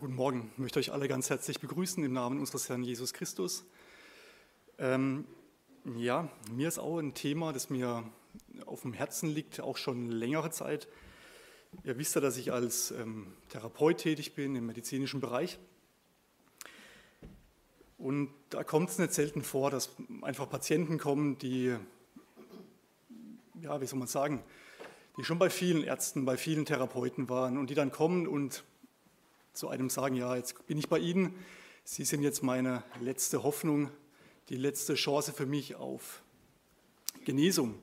[0.00, 3.66] Guten Morgen, ich möchte euch alle ganz herzlich begrüßen im Namen unseres Herrn Jesus Christus.
[4.78, 5.26] Ähm,
[5.98, 8.02] ja, mir ist auch ein Thema, das mir
[8.64, 10.88] auf dem Herzen liegt, auch schon längere Zeit.
[11.84, 15.58] Ihr wisst ja, dass ich als ähm, Therapeut tätig bin im medizinischen Bereich.
[17.98, 19.90] Und da kommt es nicht selten vor, dass
[20.22, 21.76] einfach Patienten kommen, die,
[23.60, 24.42] ja, wie soll man sagen,
[25.18, 28.64] die schon bei vielen Ärzten, bei vielen Therapeuten waren und die dann kommen und
[29.52, 31.34] zu einem sagen, ja, jetzt bin ich bei Ihnen,
[31.84, 33.90] Sie sind jetzt meine letzte Hoffnung,
[34.48, 36.22] die letzte Chance für mich auf
[37.24, 37.74] Genesung.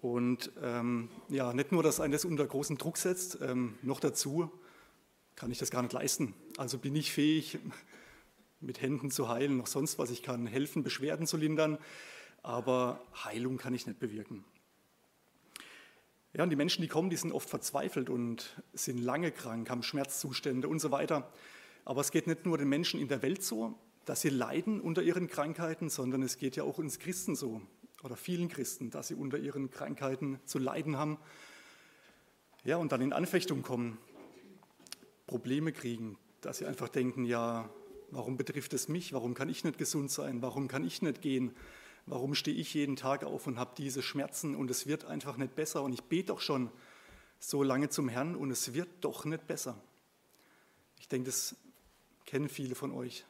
[0.00, 4.50] Und ähm, ja, nicht nur, dass einen das unter großen Druck setzt, ähm, noch dazu
[5.36, 6.34] kann ich das gar nicht leisten.
[6.56, 7.58] Also bin ich fähig,
[8.60, 10.10] mit Händen zu heilen, noch sonst was.
[10.10, 11.78] Ich kann helfen, Beschwerden zu lindern,
[12.42, 14.44] aber Heilung kann ich nicht bewirken.
[16.34, 19.82] Ja, und die Menschen, die kommen, die sind oft verzweifelt und sind lange krank, haben
[19.82, 21.30] Schmerzzustände und so weiter.
[21.84, 25.02] Aber es geht nicht nur den Menschen in der Welt so, dass sie leiden unter
[25.02, 27.60] ihren Krankheiten, sondern es geht ja auch uns Christen so
[28.02, 31.18] oder vielen Christen, dass sie unter ihren Krankheiten zu leiden haben.
[32.64, 33.98] Ja, und dann in Anfechtung kommen,
[35.26, 37.68] Probleme kriegen, dass sie einfach denken, ja,
[38.10, 39.12] warum betrifft es mich?
[39.12, 40.40] Warum kann ich nicht gesund sein?
[40.42, 41.52] Warum kann ich nicht gehen?
[42.06, 45.54] Warum stehe ich jeden Tag auf und habe diese Schmerzen und es wird einfach nicht
[45.54, 46.70] besser und ich bete doch schon
[47.38, 49.80] so lange zum Herrn und es wird doch nicht besser.
[50.98, 51.56] Ich denke, das
[52.24, 53.24] kennen viele von euch,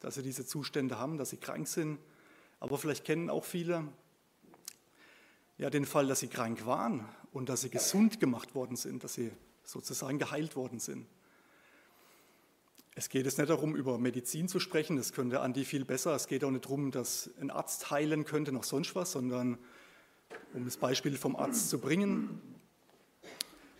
[0.00, 1.98] dass sie diese Zustände haben, dass sie krank sind,
[2.60, 3.88] aber vielleicht kennen auch viele
[5.58, 9.14] ja den Fall, dass sie krank waren und dass sie gesund gemacht worden sind, dass
[9.14, 9.32] sie
[9.64, 11.06] sozusagen geheilt worden sind.
[12.98, 16.14] Es geht jetzt nicht darum, über Medizin zu sprechen, das könnte Andi viel besser.
[16.14, 19.58] Es geht auch nicht darum, dass ein Arzt heilen könnte, noch sonst was, sondern
[20.54, 22.40] um das Beispiel vom Arzt zu bringen.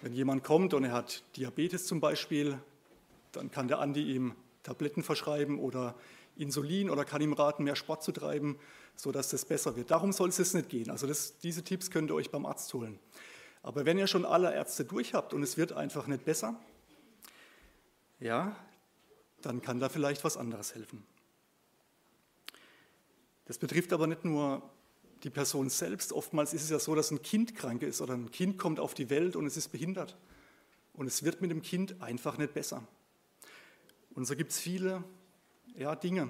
[0.03, 2.59] Wenn jemand kommt und er hat Diabetes zum Beispiel,
[3.33, 5.95] dann kann der Andi ihm Tabletten verschreiben oder
[6.37, 8.59] Insulin oder kann ihm raten, mehr Sport zu treiben,
[8.97, 9.91] sodass das besser wird.
[9.91, 10.91] Darum soll es jetzt nicht gehen.
[10.91, 12.99] Also das, diese Tipps könnt ihr euch beim Arzt holen.
[13.63, 16.61] Aber wenn ihr schon alle Ärzte durch habt und es wird einfach nicht besser,
[18.21, 18.55] ja,
[19.43, 21.05] dann kann da vielleicht was anderes helfen.
[23.47, 24.63] Das betrifft aber nicht nur
[25.23, 26.13] die Person selbst.
[26.13, 28.95] Oftmals ist es ja so, dass ein Kind krank ist oder ein Kind kommt auf
[28.95, 30.17] die Welt und es ist behindert.
[30.93, 32.87] Und es wird mit dem Kind einfach nicht besser.
[34.15, 35.05] Und so gibt es viele
[35.75, 36.29] ja, Dinge,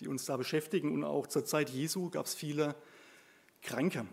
[0.00, 0.92] die uns da beschäftigen.
[0.92, 2.76] Und auch zur Zeit Jesu gab es viele
[3.62, 4.06] Kranke.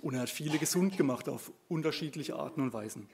[0.00, 3.08] Und er hat viele gesund gemacht auf unterschiedliche Arten und Weisen.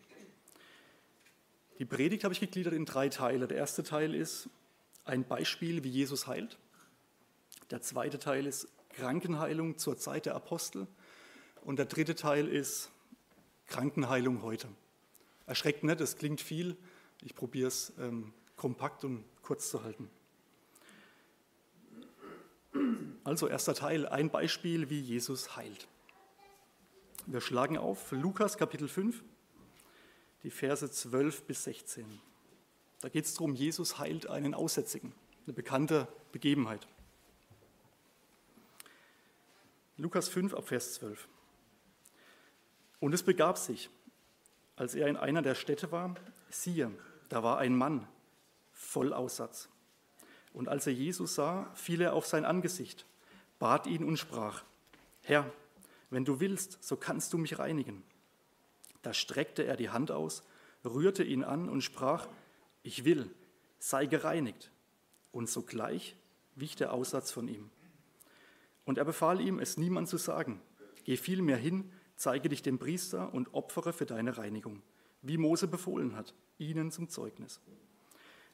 [1.80, 3.48] Die Predigt habe ich gegliedert in drei Teile.
[3.48, 4.50] Der erste Teil ist
[5.06, 6.58] ein Beispiel, wie Jesus heilt.
[7.70, 10.86] Der zweite Teil ist Krankenheilung zur Zeit der Apostel.
[11.62, 12.90] Und der dritte Teil ist
[13.66, 14.68] Krankenheilung heute.
[15.46, 16.76] Erschreckt nicht, es klingt viel.
[17.22, 20.10] Ich probiere es ähm, kompakt und kurz zu halten.
[23.24, 25.88] Also erster Teil, ein Beispiel, wie Jesus heilt.
[27.24, 29.22] Wir schlagen auf Lukas Kapitel 5,
[30.42, 32.04] die Verse 12 bis 16.
[33.00, 35.12] Da geht es darum, Jesus heilt einen Aussätzigen,
[35.46, 36.86] eine bekannte Begebenheit.
[39.96, 41.28] Lukas 5 ab Vers 12.
[43.00, 43.90] Und es begab sich,
[44.76, 46.14] als er in einer der Städte war,
[46.48, 46.90] siehe,
[47.28, 48.06] da war ein Mann
[48.72, 49.68] voll Aussatz.
[50.52, 53.06] Und als er Jesus sah, fiel er auf sein Angesicht,
[53.58, 54.64] bat ihn und sprach,
[55.22, 55.50] Herr,
[56.08, 58.02] wenn du willst, so kannst du mich reinigen.
[59.02, 60.42] Da streckte er die Hand aus,
[60.84, 62.28] rührte ihn an und sprach,
[62.82, 63.30] ich will,
[63.78, 64.70] sei gereinigt.
[65.32, 66.16] Und sogleich
[66.56, 67.70] wich der Aussatz von ihm.
[68.84, 70.60] Und er befahl ihm, es niemand zu sagen.
[71.04, 74.82] Geh vielmehr hin, zeige dich dem Priester und opfere für deine Reinigung,
[75.22, 77.60] wie Mose befohlen hat, ihnen zum Zeugnis.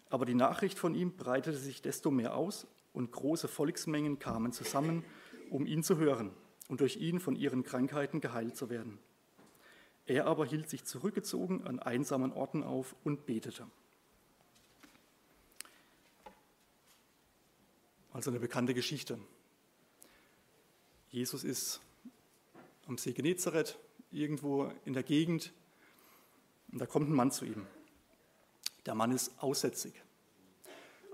[0.08, 5.04] Aber die Nachricht von ihm breitete sich desto mehr aus und große Volksmengen kamen zusammen,
[5.50, 6.30] um ihn zu hören
[6.68, 8.98] und durch ihn von ihren Krankheiten geheilt zu werden.
[10.06, 13.66] Er aber hielt sich zurückgezogen an einsamen Orten auf und betete.
[18.12, 19.18] Also eine bekannte Geschichte.
[21.10, 21.80] Jesus ist
[22.86, 23.78] am See Genezareth,
[24.10, 25.52] irgendwo in der Gegend,
[26.72, 27.66] und da kommt ein Mann zu ihm.
[28.86, 29.94] Der Mann ist aussätzig.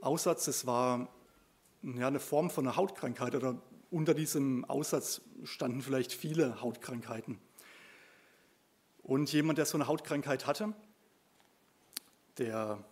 [0.00, 1.08] Aussatz, das war
[1.82, 3.60] ja, eine Form von einer Hautkrankheit oder
[3.90, 7.38] unter diesem Aussatz standen vielleicht viele Hautkrankheiten.
[9.02, 10.72] Und jemand, der so eine Hautkrankheit hatte,
[12.38, 12.84] der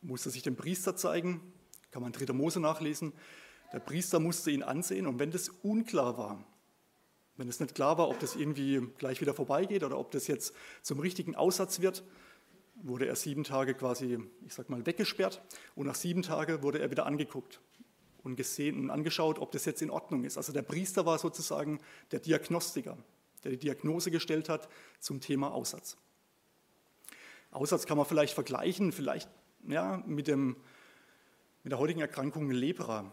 [0.00, 1.40] musste sich dem Priester zeigen,
[1.90, 2.32] kann man in 3.
[2.32, 3.12] Mose nachlesen.
[3.72, 6.44] Der Priester musste ihn ansehen und wenn das unklar war,
[7.36, 10.54] wenn es nicht klar war, ob das irgendwie gleich wieder vorbeigeht oder ob das jetzt
[10.82, 12.02] zum richtigen Aussatz wird,
[12.76, 15.42] wurde er sieben Tage quasi, ich sag mal, weggesperrt
[15.74, 17.60] und nach sieben Tagen wurde er wieder angeguckt
[18.22, 20.36] und gesehen und angeschaut, ob das jetzt in Ordnung ist.
[20.36, 21.80] Also der Priester war sozusagen
[22.12, 22.96] der Diagnostiker,
[23.46, 25.96] der die Diagnose gestellt hat zum Thema Aussatz.
[27.52, 29.30] Aussatz kann man vielleicht vergleichen, vielleicht
[29.68, 30.56] ja, mit, dem,
[31.62, 33.10] mit der heutigen Erkrankung Lepra.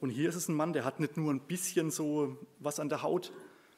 [0.00, 2.88] Und hier ist es ein Mann, der hat nicht nur ein bisschen so was an
[2.88, 3.32] der Haut,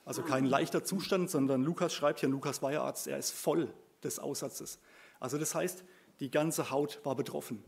[0.04, 3.72] also kein leichter Zustand, sondern Lukas schreibt hier, Lukas war ja Arzt, er ist voll
[4.02, 4.80] des Aussatzes.
[5.20, 5.84] Also das heißt,
[6.18, 7.62] die ganze Haut war betroffen.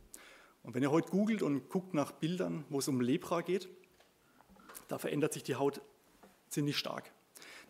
[0.63, 3.69] Und wenn ihr heute googelt und guckt nach Bildern, wo es um Lepra geht,
[4.89, 5.81] da verändert sich die Haut
[6.49, 7.13] ziemlich stark.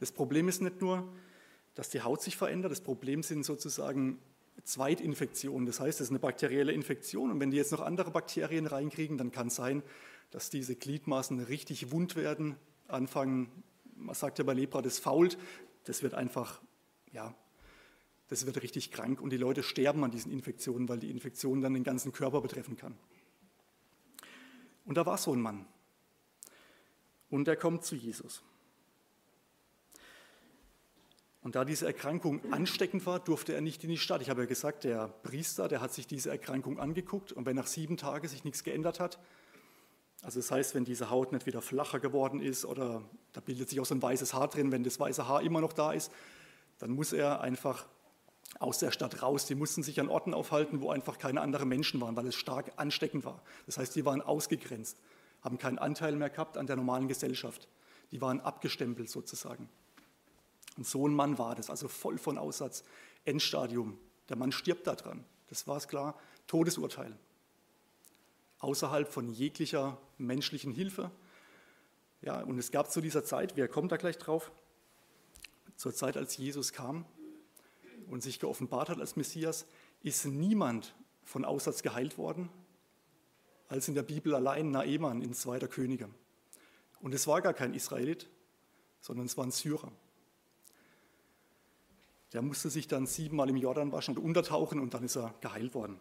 [0.03, 1.09] Das Problem ist nicht nur,
[1.75, 4.19] dass die Haut sich verändert, das Problem sind sozusagen
[4.65, 5.65] Zweitinfektionen.
[5.65, 9.17] Das heißt, es ist eine bakterielle Infektion und wenn die jetzt noch andere Bakterien reinkriegen,
[9.17, 9.85] dann kann es sein,
[10.33, 12.57] dass diese Gliedmaßen richtig wund werden,
[12.89, 13.63] anfangen,
[13.95, 15.39] man sagt ja bei Lepra, das fault,
[15.85, 16.61] das wird einfach,
[17.13, 17.33] ja,
[18.27, 21.75] das wird richtig krank und die Leute sterben an diesen Infektionen, weil die Infektion dann
[21.75, 22.99] den ganzen Körper betreffen kann.
[24.85, 25.65] Und da war so ein Mann.
[27.31, 28.43] Und er kommt zu Jesus.
[31.43, 34.23] Und da diese Erkrankung ansteckend war, durfte er nicht in die Stadt.
[34.23, 37.67] Ich habe ja gesagt, der Priester, der hat sich diese Erkrankung angeguckt und wenn nach
[37.67, 39.19] sieben Tagen sich nichts geändert hat,
[40.23, 43.03] also das heißt, wenn diese Haut nicht wieder flacher geworden ist oder
[43.33, 45.73] da bildet sich auch so ein weißes Haar drin, wenn das weiße Haar immer noch
[45.73, 46.13] da ist,
[46.79, 47.87] dann muss er einfach
[48.61, 49.47] aus der Stadt raus.
[49.47, 52.73] Die mussten sich an Orten aufhalten, wo einfach keine anderen Menschen waren, weil es stark
[52.77, 53.43] ansteckend war.
[53.67, 54.97] Das heißt, die waren ausgegrenzt,
[55.41, 57.69] haben keinen Anteil mehr gehabt an der normalen Gesellschaft.
[58.13, 59.69] Die waren abgestempelt sozusagen.
[60.77, 62.85] Und so ein Mann war das, also voll von Aussatz,
[63.25, 63.99] Endstadium.
[64.29, 65.25] Der Mann stirbt daran.
[65.49, 67.19] Das war es klar, Todesurteil
[68.63, 71.11] außerhalb von jeglicher menschlichen Hilfe.
[72.23, 74.53] Ja, und es gab zu dieser Zeit, wer kommt da gleich drauf?
[75.77, 77.05] Zur Zeit, als Jesus kam
[78.07, 79.67] und sich geoffenbart hat als Messias,
[80.03, 82.49] ist niemand von Aussatz geheilt worden,
[83.69, 86.09] als in der Bibel allein Naeman in Zweiter Könige.
[87.01, 88.29] Und es war gar kein Israelit,
[89.01, 89.91] sondern es war ein Syrer.
[92.33, 95.75] Der musste sich dann siebenmal im Jordan waschen und untertauchen und dann ist er geheilt
[95.75, 95.99] worden.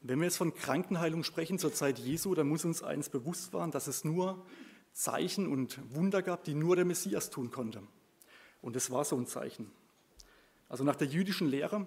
[0.00, 3.70] Wenn wir jetzt von Krankenheilung sprechen zur Zeit Jesu, dann muss uns eins bewusst sein,
[3.70, 4.44] dass es nur
[4.92, 7.82] Zeichen und Wunder gab, die nur der Messias tun konnte.
[8.62, 9.70] Und es war so ein Zeichen.
[10.68, 11.86] Also nach der jüdischen Lehre,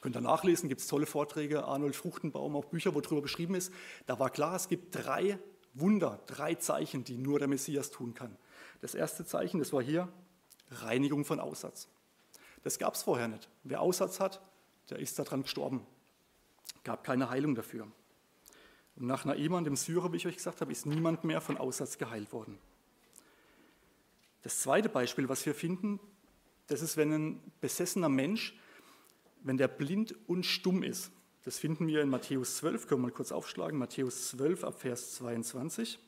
[0.00, 3.72] könnt ihr nachlesen, gibt es tolle Vorträge, Arnold Fruchtenbaum, auch Bücher, wo darüber beschrieben ist,
[4.06, 5.38] da war klar, es gibt drei
[5.74, 8.36] Wunder, drei Zeichen, die nur der Messias tun kann.
[8.82, 10.08] Das erste Zeichen, das war hier,
[10.70, 11.88] Reinigung von Aussatz.
[12.62, 13.48] Das gab es vorher nicht.
[13.64, 14.42] Wer Aussatz hat,
[14.90, 15.86] der ist daran gestorben
[16.84, 17.86] gab keine Heilung dafür.
[18.96, 21.98] Und nach Naaman, dem Syrer, wie ich euch gesagt habe, ist niemand mehr von Aussatz
[21.98, 22.58] geheilt worden.
[24.42, 26.00] Das zweite Beispiel, was wir finden,
[26.66, 28.56] das ist, wenn ein besessener Mensch,
[29.42, 31.10] wenn der blind und stumm ist.
[31.44, 35.14] Das finden wir in Matthäus 12, können wir mal kurz aufschlagen, Matthäus 12 ab Vers
[35.14, 35.98] 22.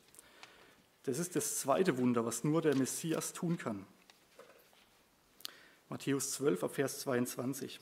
[1.04, 3.86] Das ist das zweite Wunder, was nur der Messias tun kann.
[5.88, 7.78] Matthäus 12 ab Vers 22.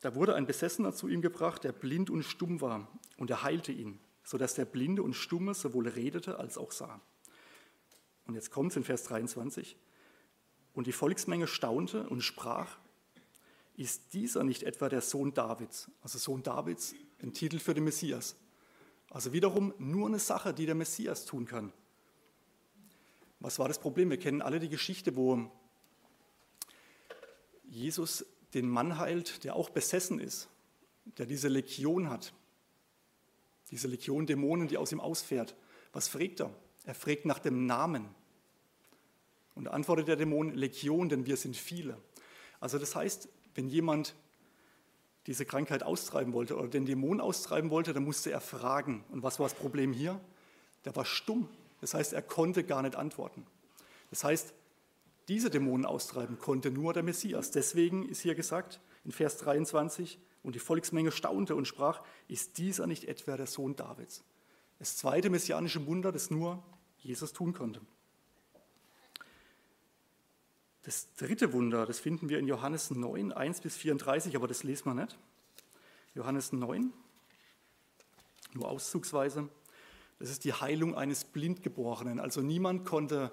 [0.00, 3.72] Da wurde ein Besessener zu ihm gebracht, der blind und stumm war, und er heilte
[3.72, 7.00] ihn, sodass der Blinde und Stumme sowohl redete als auch sah.
[8.26, 9.76] Und jetzt kommt es in Vers 23.
[10.74, 12.78] Und die Volksmenge staunte und sprach,
[13.76, 15.90] ist dieser nicht etwa der Sohn Davids?
[16.02, 18.36] Also Sohn Davids, ein Titel für den Messias.
[19.14, 21.72] Also wiederum nur eine Sache, die der Messias tun kann.
[23.38, 24.10] Was war das Problem?
[24.10, 25.52] Wir kennen alle die Geschichte, wo
[27.62, 30.48] Jesus den Mann heilt, der auch besessen ist,
[31.16, 32.34] der diese Legion hat,
[33.70, 35.54] diese Legion Dämonen, die aus ihm ausfährt.
[35.92, 36.52] Was fragt er?
[36.82, 38.08] Er fragt nach dem Namen.
[39.54, 42.02] Und antwortet der Dämon, Legion, denn wir sind viele.
[42.58, 44.16] Also das heißt, wenn jemand
[45.26, 49.04] diese Krankheit austreiben wollte oder den Dämon austreiben wollte, dann musste er fragen.
[49.10, 50.20] Und was war das Problem hier?
[50.84, 51.48] Der war stumm.
[51.80, 53.46] Das heißt, er konnte gar nicht antworten.
[54.10, 54.52] Das heißt,
[55.28, 57.50] diese Dämonen austreiben konnte nur der Messias.
[57.50, 62.86] Deswegen ist hier gesagt in Vers 23, und die Volksmenge staunte und sprach, ist dieser
[62.86, 64.22] nicht etwa der Sohn Davids?
[64.78, 66.62] Das zweite messianische Wunder, das nur
[66.98, 67.80] Jesus tun konnte.
[70.84, 74.84] Das dritte Wunder, das finden wir in Johannes 9, 1 bis 34, aber das lesen
[74.84, 75.18] wir nicht.
[76.14, 76.92] Johannes 9,
[78.52, 79.48] nur auszugsweise.
[80.18, 82.20] Das ist die Heilung eines Blindgeborenen.
[82.20, 83.32] Also niemand konnte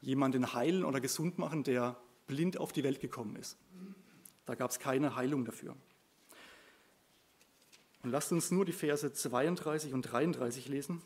[0.00, 1.96] jemanden heilen oder gesund machen, der
[2.28, 3.58] blind auf die Welt gekommen ist.
[4.46, 5.76] Da gab es keine Heilung dafür.
[8.04, 11.02] Und lasst uns nur die Verse 32 und 33 lesen.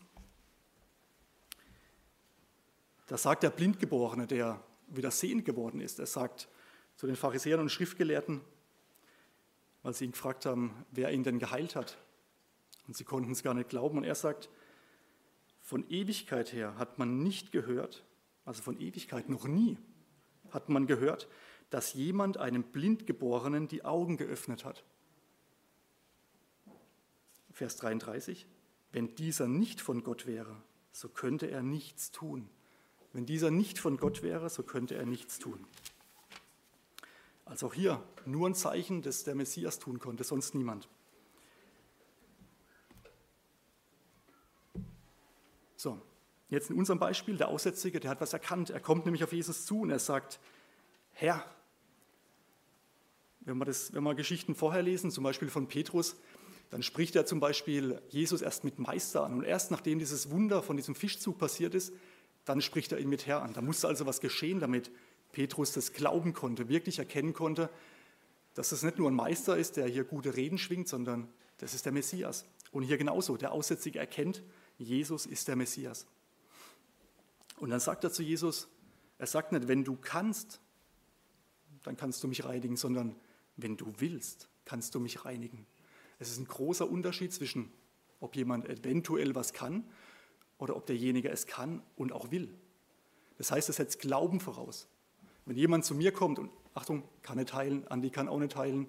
[3.06, 6.48] Da sagt der Blindgeborene, der wieder sehend geworden ist, er sagt
[6.96, 8.40] zu den Pharisäern und Schriftgelehrten,
[9.82, 11.98] weil sie ihn gefragt haben, wer ihn denn geheilt hat.
[12.86, 13.98] Und sie konnten es gar nicht glauben.
[13.98, 14.48] Und er sagt,
[15.60, 18.04] von Ewigkeit her hat man nicht gehört,
[18.44, 19.78] also von Ewigkeit noch nie
[20.50, 21.28] hat man gehört,
[21.70, 24.84] dass jemand einem Blindgeborenen die Augen geöffnet hat.
[27.52, 28.46] Vers 33,
[28.92, 30.56] wenn dieser nicht von Gott wäre,
[30.92, 32.48] so könnte er nichts tun.
[33.12, 35.64] Wenn dieser nicht von Gott wäre, so könnte er nichts tun.
[37.44, 40.88] Also auch hier nur ein Zeichen, das der Messias tun konnte, sonst niemand.
[45.76, 46.00] So,
[46.50, 48.70] jetzt in unserem Beispiel, der Aussätzige, der hat was erkannt.
[48.70, 50.40] Er kommt nämlich auf Jesus zu und er sagt,
[51.12, 51.44] Herr,
[53.40, 56.16] wenn wir, das, wenn wir Geschichten vorher lesen, zum Beispiel von Petrus,
[56.70, 59.34] dann spricht er zum Beispiel Jesus erst mit Meister an.
[59.34, 61.94] Und erst nachdem dieses Wunder von diesem Fischzug passiert ist,
[62.48, 63.52] dann spricht er ihn mit Herr an.
[63.52, 64.90] Da musste also was geschehen, damit
[65.32, 67.68] Petrus das glauben konnte, wirklich erkennen konnte,
[68.54, 71.28] dass es nicht nur ein Meister ist, der hier gute Reden schwingt, sondern
[71.58, 72.46] das ist der Messias.
[72.72, 74.42] Und hier genauso, der Aussätzige erkennt,
[74.78, 76.06] Jesus ist der Messias.
[77.58, 78.68] Und dann sagt er zu Jesus,
[79.18, 80.60] er sagt nicht, wenn du kannst,
[81.82, 83.14] dann kannst du mich reinigen, sondern
[83.56, 85.66] wenn du willst, kannst du mich reinigen.
[86.18, 87.70] Es ist ein großer Unterschied zwischen,
[88.20, 89.84] ob jemand eventuell was kann
[90.58, 92.52] oder ob derjenige es kann und auch will.
[93.38, 94.88] Das heißt, es setzt Glauben voraus.
[95.46, 98.86] Wenn jemand zu mir kommt und, Achtung, kann nicht heilen, Andi kann auch nicht heilen,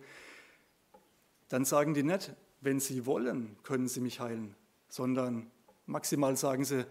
[1.47, 4.55] dann sagen die nicht, wenn sie wollen, können sie mich heilen,
[4.89, 5.49] sondern
[5.85, 6.85] maximal sagen sie,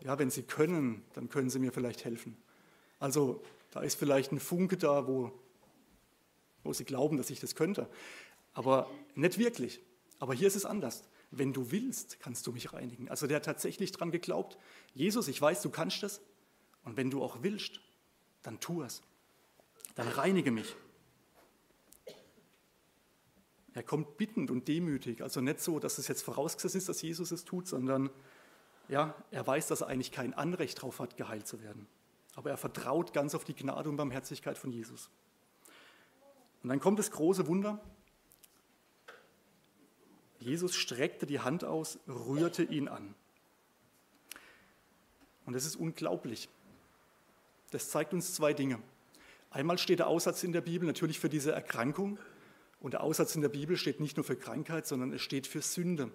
[0.00, 2.36] ja, wenn sie können, dann können sie mir vielleicht helfen.
[2.98, 5.32] Also da ist vielleicht ein Funke da, wo,
[6.62, 7.88] wo sie glauben, dass ich das könnte.
[8.52, 9.80] Aber nicht wirklich.
[10.18, 11.04] Aber hier ist es anders.
[11.30, 13.08] Wenn du willst, kannst du mich reinigen.
[13.08, 14.56] Also der hat tatsächlich daran geglaubt,
[14.94, 16.20] Jesus, ich weiß, du kannst das.
[16.84, 17.80] Und wenn du auch willst,
[18.42, 19.02] dann tu es.
[19.96, 20.76] Dann reinige mich.
[23.74, 27.30] Er kommt bittend und demütig, also nicht so, dass es jetzt vorausgesetzt ist, dass Jesus
[27.30, 28.08] es tut, sondern
[28.88, 31.86] ja, er weiß, dass er eigentlich kein Anrecht darauf hat, geheilt zu werden.
[32.36, 35.10] Aber er vertraut ganz auf die Gnade und Barmherzigkeit von Jesus.
[36.62, 37.80] Und dann kommt das große Wunder.
[40.46, 43.16] Jesus streckte die Hand aus, rührte ihn an.
[45.44, 46.48] Und das ist unglaublich.
[47.72, 48.78] Das zeigt uns zwei Dinge.
[49.50, 52.20] Einmal steht der Aussatz in der Bibel natürlich für diese Erkrankung.
[52.78, 55.62] Und der Aussatz in der Bibel steht nicht nur für Krankheit, sondern es steht für
[55.62, 56.12] Sünde.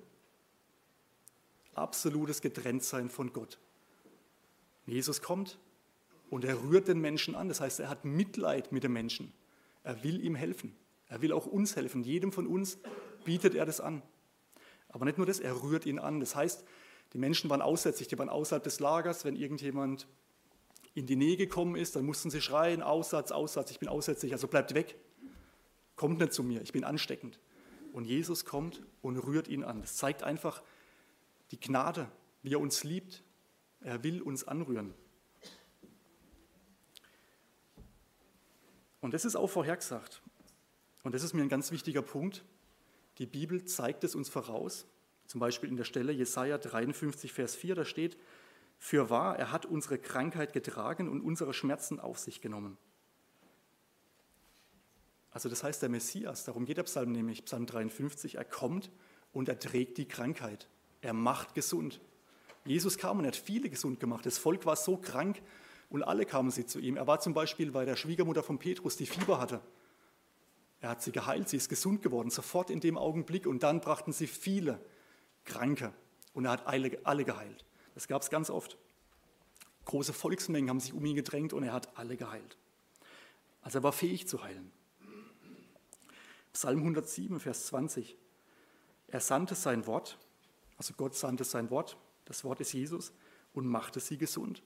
[1.75, 3.59] Absolutes Getrenntsein von Gott.
[4.85, 5.59] Jesus kommt
[6.29, 7.49] und er rührt den Menschen an.
[7.49, 9.33] Das heißt, er hat Mitleid mit dem Menschen.
[9.83, 10.73] Er will ihm helfen.
[11.09, 12.01] Er will auch uns helfen.
[12.01, 12.77] Jedem von uns
[13.25, 14.01] bietet er das an.
[14.91, 16.19] Aber nicht nur das, er rührt ihn an.
[16.19, 16.65] Das heißt,
[17.13, 19.25] die Menschen waren aussätzlich, die waren außerhalb des Lagers.
[19.25, 20.07] Wenn irgendjemand
[20.93, 24.47] in die Nähe gekommen ist, dann mussten sie schreien, Aussatz, Aussatz, ich bin aussätzlich, also
[24.47, 24.97] bleibt weg.
[25.95, 27.39] Kommt nicht zu mir, ich bin ansteckend.
[27.93, 29.81] Und Jesus kommt und rührt ihn an.
[29.81, 30.61] Das zeigt einfach
[31.51, 32.09] die Gnade,
[32.41, 33.23] wie er uns liebt.
[33.81, 34.93] Er will uns anrühren.
[39.01, 40.21] Und das ist auch vorhergesagt.
[41.03, 42.45] Und das ist mir ein ganz wichtiger Punkt.
[43.17, 44.85] Die Bibel zeigt es uns voraus.
[45.25, 48.17] Zum Beispiel in der Stelle Jesaja 53, Vers 4, da steht:
[48.77, 52.77] Für wahr, er hat unsere Krankheit getragen und unsere Schmerzen auf sich genommen.
[55.31, 58.91] Also, das heißt, der Messias, darum geht der Psalm nämlich, Psalm 53, er kommt
[59.31, 60.67] und er trägt die Krankheit.
[60.99, 62.01] Er macht gesund.
[62.65, 64.25] Jesus kam und er hat viele gesund gemacht.
[64.25, 65.41] Das Volk war so krank
[65.89, 66.97] und alle kamen sie zu ihm.
[66.97, 69.61] Er war zum Beispiel bei der Schwiegermutter von Petrus, die Fieber hatte.
[70.81, 73.45] Er hat sie geheilt, sie ist gesund geworden, sofort in dem Augenblick.
[73.45, 74.83] Und dann brachten sie viele
[75.45, 75.93] Kranke
[76.33, 77.65] und er hat alle, geheilt.
[77.93, 78.77] Das gab es ganz oft.
[79.85, 82.57] Große Volksmengen haben sich um ihn gedrängt und er hat alle geheilt.
[83.61, 84.71] Also er war fähig zu heilen.
[86.53, 88.17] Psalm 107, Vers 20.
[89.07, 90.17] Er sandte sein Wort,
[90.77, 93.13] also Gott sandte sein Wort, das Wort ist Jesus,
[93.53, 94.63] und machte sie gesund.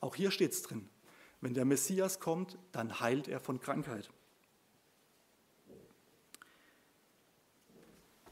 [0.00, 0.88] Auch hier steht es drin.
[1.40, 4.10] Wenn der Messias kommt, dann heilt er von Krankheit.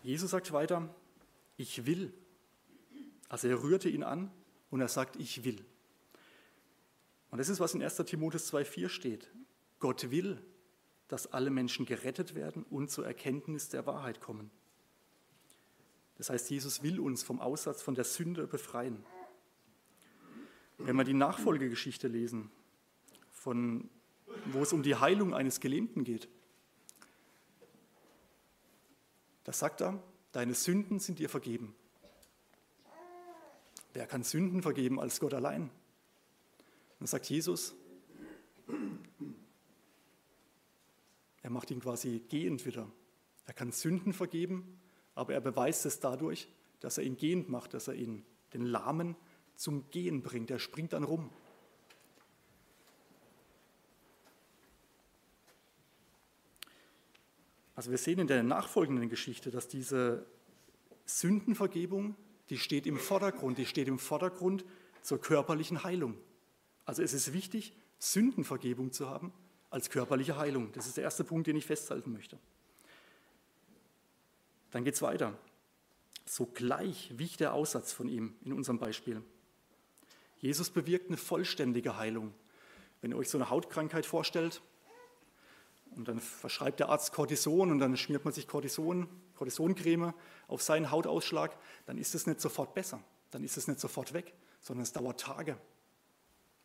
[0.03, 0.95] Jesus sagt weiter,
[1.57, 2.13] ich will.
[3.29, 4.31] Also er rührte ihn an
[4.71, 5.65] und er sagt, ich will.
[7.31, 9.31] Und das ist, was in 1 Timotheus 2,4 steht.
[9.79, 10.43] Gott will,
[11.09, 14.51] dass alle Menschen gerettet werden und zur Erkenntnis der Wahrheit kommen.
[16.17, 19.05] Das heißt, Jesus will uns vom Aussatz von der Sünde befreien.
[20.79, 22.51] Wenn wir die Nachfolgegeschichte lesen,
[23.31, 23.89] von,
[24.47, 26.29] wo es um die Heilung eines Gelähmten geht,
[29.45, 31.75] da sagt er, deine Sünden sind dir vergeben.
[33.93, 35.71] Wer kann Sünden vergeben als Gott allein?
[37.03, 37.75] dann sagt Jesus,
[41.43, 42.89] er macht ihn quasi gehend wieder.
[43.45, 44.81] Er kann Sünden vergeben,
[45.17, 46.47] aber er beweist es dadurch,
[46.79, 49.17] dass er ihn gehend macht, dass er ihn, den Lahmen,
[49.57, 50.53] zum Gehen bringt.
[50.53, 51.31] Er springt dann rum.
[57.83, 60.25] Also wir sehen in der nachfolgenden Geschichte, dass diese
[61.05, 62.15] Sündenvergebung,
[62.49, 64.65] die steht im Vordergrund, die steht im Vordergrund
[65.03, 66.17] zur körperlichen Heilung.
[66.85, 69.33] Also es ist wichtig, Sündenvergebung zu haben
[69.69, 70.71] als körperliche Heilung.
[70.75, 72.39] Das ist der erste Punkt, den ich festhalten möchte.
[74.71, 75.37] Dann geht es weiter.
[76.25, 79.23] Sogleich wich der Aussatz von ihm in unserem Beispiel.
[80.39, 82.33] Jesus bewirkt eine vollständige Heilung.
[83.01, 84.63] Wenn ihr euch so eine Hautkrankheit vorstellt,
[85.97, 90.15] und dann verschreibt der Arzt Cortison und dann schmiert man sich Cortison, Cortisoncreme
[90.49, 91.57] auf seinen Hautausschlag,
[91.87, 95.21] dann ist es nicht sofort besser, dann ist es nicht sofort weg, sondern es dauert
[95.21, 95.57] Tage,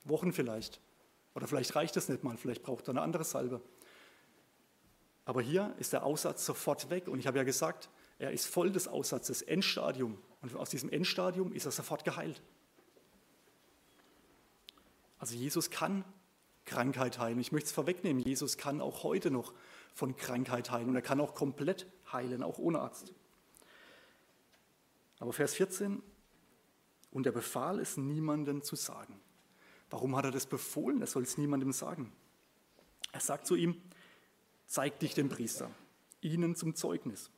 [0.04, 0.82] Wochen vielleicht.
[1.36, 3.62] Oder vielleicht reicht es nicht mal, vielleicht braucht er eine andere Salbe.
[5.26, 8.72] Aber hier ist der Aussatz sofort weg und ich habe ja gesagt, er ist voll
[8.72, 10.18] des Aussatzes, Endstadium.
[10.42, 12.42] Und aus diesem Endstadium ist er sofort geheilt.
[15.20, 16.06] Also Jesus kann
[16.68, 17.40] Krankheit heilen.
[17.40, 19.54] Ich möchte es vorwegnehmen, Jesus kann auch heute noch
[19.96, 23.14] von Krankheit heilen und er kann auch komplett heilen, auch ohne Arzt.
[25.20, 26.04] Aber Vers 14,
[27.10, 29.20] und er befahl es niemandem zu sagen.
[29.90, 31.02] Warum hat er das befohlen?
[31.02, 32.12] Er soll es niemandem sagen.
[33.12, 33.82] Er sagt zu ihm,
[34.68, 35.72] zeig dich dem Priester,
[36.22, 37.32] ihnen zum Zeugnis.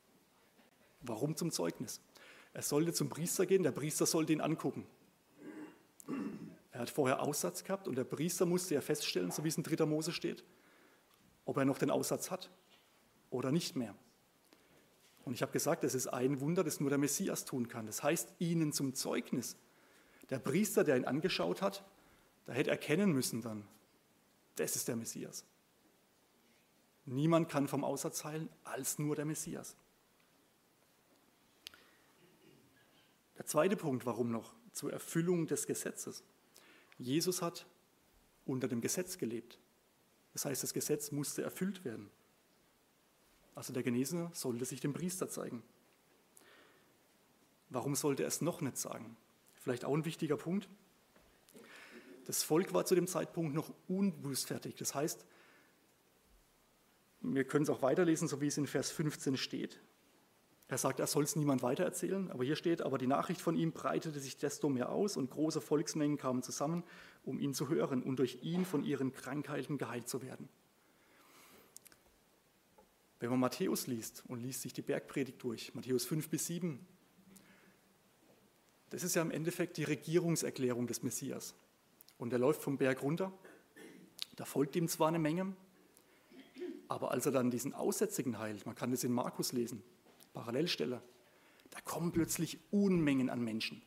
[1.01, 2.01] Warum zum Zeugnis?
[2.53, 4.85] Er sollte zum Priester gehen, der Priester sollte ihn angucken.
[6.79, 9.63] Er hat vorher Aussatz gehabt und der Priester musste ja feststellen, so wie es in
[9.63, 9.85] 3.
[9.85, 10.45] Mose steht,
[11.43, 12.49] ob er noch den Aussatz hat
[13.29, 13.93] oder nicht mehr.
[15.25, 17.85] Und ich habe gesagt, es ist ein Wunder, das nur der Messias tun kann.
[17.85, 19.57] Das heißt, ihnen zum Zeugnis.
[20.29, 21.83] Der Priester, der ihn angeschaut hat,
[22.45, 23.67] da hätte erkennen müssen dann,
[24.55, 25.43] das ist der Messias.
[27.03, 29.75] Niemand kann vom Aussatz heilen als nur der Messias.
[33.37, 34.53] Der zweite Punkt, warum noch?
[34.71, 36.23] Zur Erfüllung des Gesetzes.
[36.99, 37.65] Jesus hat
[38.45, 39.57] unter dem Gesetz gelebt.
[40.33, 42.11] Das heißt, das Gesetz musste erfüllt werden.
[43.55, 45.63] Also der Genesene sollte sich dem Priester zeigen.
[47.69, 49.17] Warum sollte er es noch nicht sagen?
[49.55, 50.69] Vielleicht auch ein wichtiger Punkt.
[52.25, 54.75] Das Volk war zu dem Zeitpunkt noch unbußfertig.
[54.75, 55.25] Das heißt,
[57.21, 59.79] wir können es auch weiterlesen, so wie es in Vers 15 steht.
[60.69, 63.71] Er sagt, er soll es niemand weitererzählen, aber hier steht, aber die Nachricht von ihm
[63.71, 66.83] breitete sich desto mehr aus und große Volksmengen kamen zusammen,
[67.23, 70.47] um ihn zu hören und durch ihn von ihren Krankheiten geheilt zu werden.
[73.19, 76.79] Wenn man Matthäus liest und liest sich die Bergpredigt durch, Matthäus 5 bis 7,
[78.91, 81.55] das ist ja im Endeffekt die Regierungserklärung des Messias.
[82.19, 83.33] Und er läuft vom Berg runter,
[84.35, 85.55] da folgt ihm zwar eine Menge,
[86.87, 89.81] aber als er dann diesen Aussätzigen heilt, man kann das in Markus lesen,
[90.33, 91.01] Parallelstelle,
[91.71, 93.81] da kommen plötzlich Unmengen an Menschen.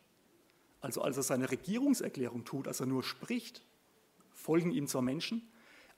[0.81, 3.65] Also als er seine Regierungserklärung tut, als er nur spricht,
[4.33, 5.49] folgen ihm zwar Menschen,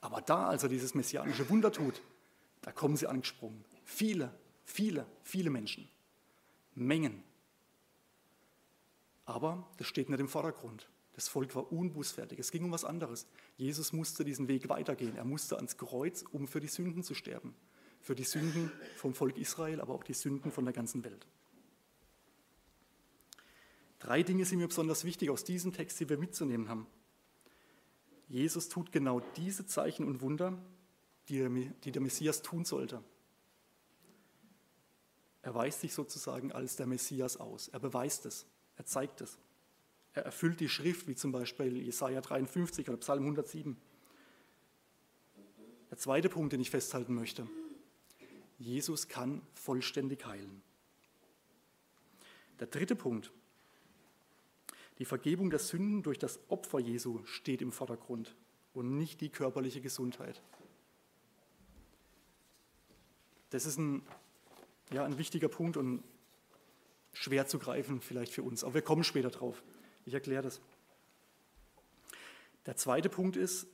[0.00, 2.02] aber da, als er dieses messianische Wunder tut,
[2.60, 3.64] da kommen sie angesprungen.
[3.84, 5.88] Viele, viele, viele Menschen.
[6.74, 7.22] Mengen.
[9.24, 10.88] Aber das steht nicht im Vordergrund.
[11.14, 12.38] Das Volk war unbußfertig.
[12.38, 13.26] Es ging um was anderes.
[13.56, 15.16] Jesus musste diesen Weg weitergehen.
[15.16, 17.54] Er musste ans Kreuz, um für die Sünden zu sterben
[18.04, 21.26] für die Sünden vom Volk Israel, aber auch die Sünden von der ganzen Welt.
[23.98, 26.86] Drei Dinge sind mir besonders wichtig aus diesem Text, die wir mitzunehmen haben.
[28.28, 30.58] Jesus tut genau diese Zeichen und Wunder,
[31.30, 33.02] die der Messias tun sollte.
[35.40, 37.68] Er weist sich sozusagen als der Messias aus.
[37.68, 38.44] Er beweist es.
[38.76, 39.38] Er zeigt es.
[40.12, 43.78] Er erfüllt die Schrift, wie zum Beispiel Jesaja 53 oder Psalm 107.
[45.90, 47.48] Der zweite Punkt, den ich festhalten möchte.
[48.58, 50.62] Jesus kann vollständig heilen.
[52.60, 53.32] Der dritte Punkt.
[54.98, 58.36] Die Vergebung der Sünden durch das Opfer Jesu steht im Vordergrund
[58.74, 60.40] und nicht die körperliche Gesundheit.
[63.50, 64.02] Das ist ein,
[64.92, 66.02] ja, ein wichtiger Punkt und
[67.12, 69.62] schwer zu greifen vielleicht für uns, aber wir kommen später drauf.
[70.04, 70.60] Ich erkläre das.
[72.66, 73.66] Der zweite Punkt ist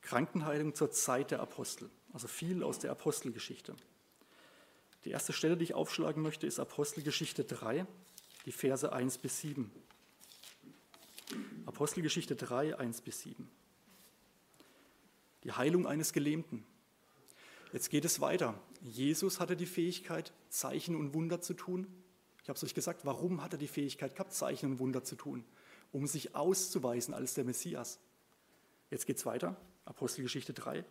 [0.00, 3.76] Krankenheilung zur Zeit der Apostel, also viel aus der Apostelgeschichte.
[5.08, 7.86] Die erste Stelle, die ich aufschlagen möchte, ist Apostelgeschichte 3,
[8.44, 9.72] die Verse 1 bis 7.
[11.64, 13.48] Apostelgeschichte 3, 1 bis 7.
[15.44, 16.62] Die Heilung eines Gelähmten.
[17.72, 18.60] Jetzt geht es weiter.
[18.82, 21.86] Jesus hatte die Fähigkeit, Zeichen und Wunder zu tun.
[22.42, 25.16] Ich habe es euch gesagt, warum hat er die Fähigkeit gehabt, Zeichen und Wunder zu
[25.16, 25.42] tun?
[25.90, 27.98] Um sich auszuweisen als der Messias.
[28.90, 30.84] Jetzt geht es weiter, Apostelgeschichte 3.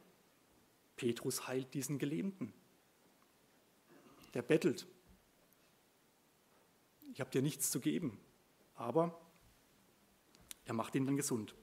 [0.95, 2.51] Petrus heilt diesen Gelähmten.
[4.38, 4.86] Der bettelt.
[7.12, 8.19] Ich habe dir nichts zu geben,
[8.76, 9.19] aber
[10.65, 11.56] er macht ihn dann gesund.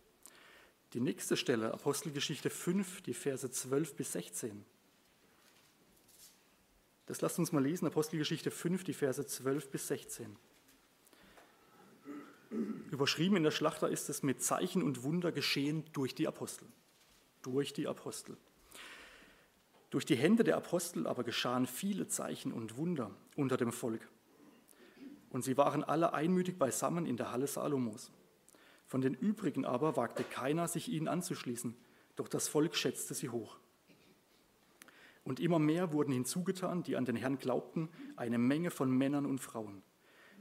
[0.92, 4.64] Die nächste Stelle, Apostelgeschichte 5, die Verse 12 bis 16.
[7.06, 10.36] Das lasst uns mal lesen, Apostelgeschichte 5, die Verse 12 bis 16.
[12.90, 16.66] Überschrieben in der Schlachter ist es mit Zeichen und Wunder geschehen durch die Apostel.
[17.42, 18.36] Durch die Apostel.
[19.94, 24.08] Durch die Hände der Apostel aber geschahen viele Zeichen und Wunder unter dem Volk.
[25.30, 28.10] Und sie waren alle einmütig beisammen in der Halle Salomos.
[28.88, 31.76] Von den übrigen aber wagte keiner, sich ihnen anzuschließen,
[32.16, 33.56] doch das Volk schätzte sie hoch.
[35.22, 39.38] Und immer mehr wurden hinzugetan, die an den Herrn glaubten, eine Menge von Männern und
[39.38, 39.84] Frauen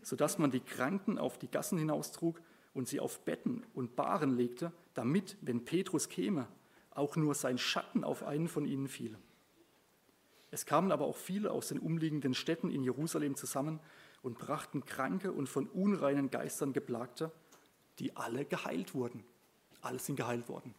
[0.01, 2.41] sodass man die Kranken auf die Gassen hinaustrug
[2.73, 6.47] und sie auf Betten und Bahren legte, damit, wenn Petrus käme,
[6.91, 9.17] auch nur sein Schatten auf einen von ihnen fiele.
[10.53, 13.79] Es kamen aber auch viele aus den umliegenden Städten in Jerusalem zusammen
[14.21, 17.31] und brachten Kranke und von unreinen Geistern geplagte,
[17.97, 19.23] die alle geheilt wurden.
[19.81, 20.75] Alle sind geheilt worden.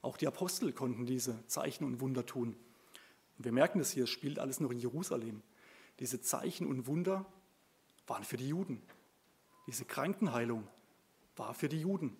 [0.00, 2.56] Auch die Apostel konnten diese Zeichen und Wunder tun.
[3.36, 5.42] Und wir merken es hier, es spielt alles noch in Jerusalem.
[6.00, 7.26] Diese Zeichen und Wunder
[8.06, 8.80] waren für die Juden.
[9.66, 10.66] Diese Krankenheilung
[11.36, 12.16] war für die Juden.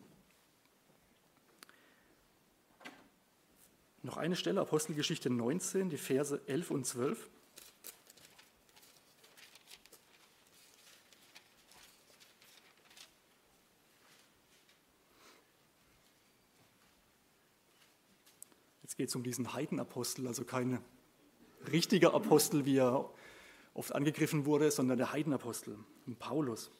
[4.02, 7.28] Noch eine Stelle, Apostelgeschichte 19, die Verse 11 und 12.
[18.82, 20.80] Jetzt geht es um diesen Heidenapostel, also kein
[21.72, 23.11] richtiger Apostel, wie er
[23.74, 25.76] oft angegriffen wurde, sondern der Heidenapostel,
[26.18, 26.70] Paulus.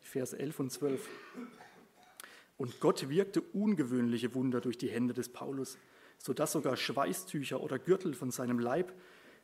[0.00, 1.08] Vers 11 und 12.
[2.56, 5.76] Und Gott wirkte ungewöhnliche Wunder durch die Hände des Paulus,
[6.18, 8.92] sodass sogar Schweißtücher oder Gürtel von seinem Leib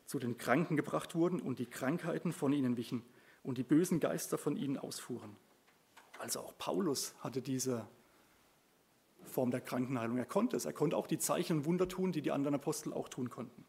[0.05, 3.03] zu den Kranken gebracht wurden und die Krankheiten von ihnen wichen
[3.43, 5.35] und die bösen Geister von ihnen ausfuhren.
[6.19, 7.87] Also auch Paulus hatte diese
[9.23, 10.17] Form der Krankenheilung.
[10.17, 10.65] Er konnte es.
[10.65, 13.65] Er konnte auch die Zeichen und Wunder tun, die die anderen Apostel auch tun konnten.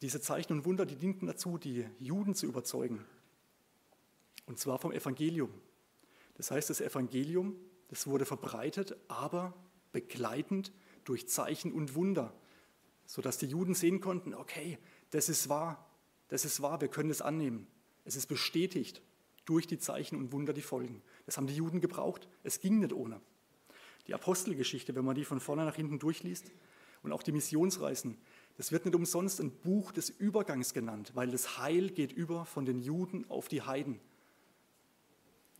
[0.00, 3.04] Diese Zeichen und Wunder, die dienten dazu, die Juden zu überzeugen.
[4.46, 5.52] Und zwar vom Evangelium.
[6.38, 7.56] Das heißt, das Evangelium,
[7.88, 9.52] das wurde verbreitet, aber
[9.92, 10.72] begleitend
[11.04, 12.32] durch Zeichen und Wunder,
[13.04, 14.78] sodass die Juden sehen konnten, okay,
[15.10, 15.90] das ist wahr,
[16.28, 17.66] das ist wahr, wir können es annehmen.
[18.04, 19.02] Es ist bestätigt
[19.44, 21.02] durch die Zeichen und Wunder, die folgen.
[21.26, 23.20] Das haben die Juden gebraucht, es ging nicht ohne.
[24.06, 26.52] Die Apostelgeschichte, wenn man die von vorne nach hinten durchliest
[27.02, 28.16] und auch die Missionsreisen,
[28.58, 32.64] es wird nicht umsonst ein Buch des Übergangs genannt, weil das Heil geht über von
[32.64, 34.00] den Juden auf die Heiden.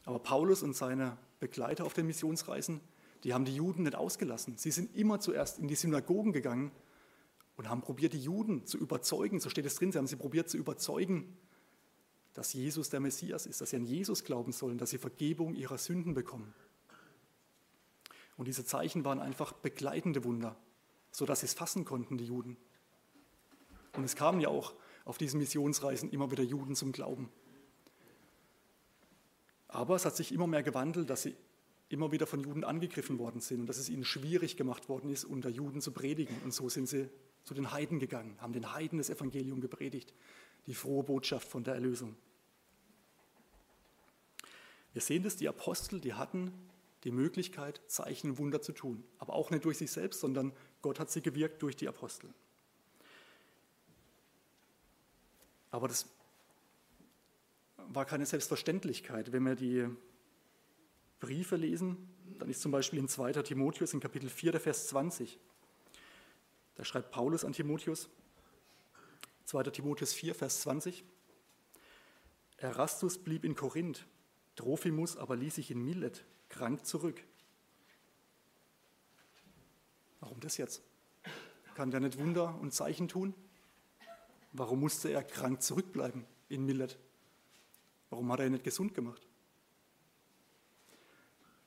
[0.09, 2.81] Aber Paulus und seine Begleiter auf den Missionsreisen,
[3.25, 4.57] die haben die Juden nicht ausgelassen.
[4.57, 6.73] Sie sind immer zuerst in die Synagogen gegangen
[7.59, 9.39] und haben probiert, die Juden zu überzeugen.
[9.39, 11.37] So steht es drin, sie haben sie probiert zu überzeugen,
[12.33, 15.77] dass Jesus der Messias ist, dass sie an Jesus glauben sollen, dass sie Vergebung ihrer
[15.77, 16.55] Sünden bekommen.
[18.39, 20.57] Und diese Zeichen waren einfach begleitende Wunder,
[21.11, 22.57] sodass sie es fassen konnten, die Juden.
[23.93, 24.73] Und es kamen ja auch
[25.05, 27.29] auf diesen Missionsreisen immer wieder Juden zum Glauben.
[29.69, 31.37] Aber es hat sich immer mehr gewandelt, dass sie
[31.91, 35.25] immer wieder von Juden angegriffen worden sind und dass es ihnen schwierig gemacht worden ist,
[35.25, 36.37] unter Juden zu predigen.
[36.45, 37.09] Und so sind sie
[37.45, 40.13] zu den Heiden gegangen, haben den Heiden das Evangelium gepredigt,
[40.67, 42.17] die frohe Botschaft von der Erlösung.
[44.93, 46.53] Wir sehen das, die Apostel, die hatten
[47.05, 50.53] die Möglichkeit, Zeichen und Wunder zu tun, aber auch nicht durch sich selbst, sondern
[50.83, 52.33] Gott hat sie gewirkt durch die Apostel.
[55.71, 56.07] Aber das
[57.89, 59.33] war keine Selbstverständlichkeit.
[59.33, 59.89] Wenn wir die
[61.21, 61.97] Briefe lesen,
[62.39, 63.33] dann ist zum Beispiel in 2.
[63.43, 65.39] Timotheus in Kapitel 4, der Vers 20.
[66.77, 68.09] Da schreibt Paulus an Timotheus,
[69.47, 69.65] 2.
[69.65, 71.05] Timotheus 4, Vers 20.
[72.59, 74.07] Erastus blieb in Korinth,
[74.57, 77.23] Trophimus aber ließ sich in Milet krank zurück.
[80.21, 80.83] Warum das jetzt?
[81.75, 83.35] Kann der nicht Wunder und Zeichen tun?
[84.53, 86.99] Warum musste er krank zurückbleiben in Millet?
[88.11, 89.27] Warum hat er ihn nicht gesund gemacht?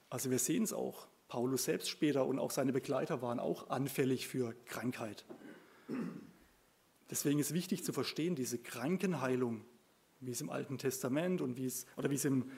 [0.09, 1.07] Also wir sehen es auch.
[1.27, 5.25] Paulus selbst später und auch seine Begleiter waren auch anfällig für Krankheit.
[7.09, 9.63] Deswegen ist wichtig zu verstehen, diese Krankenheilung,
[10.19, 12.51] wie es im Alten Testament und wie es, oder wie es im,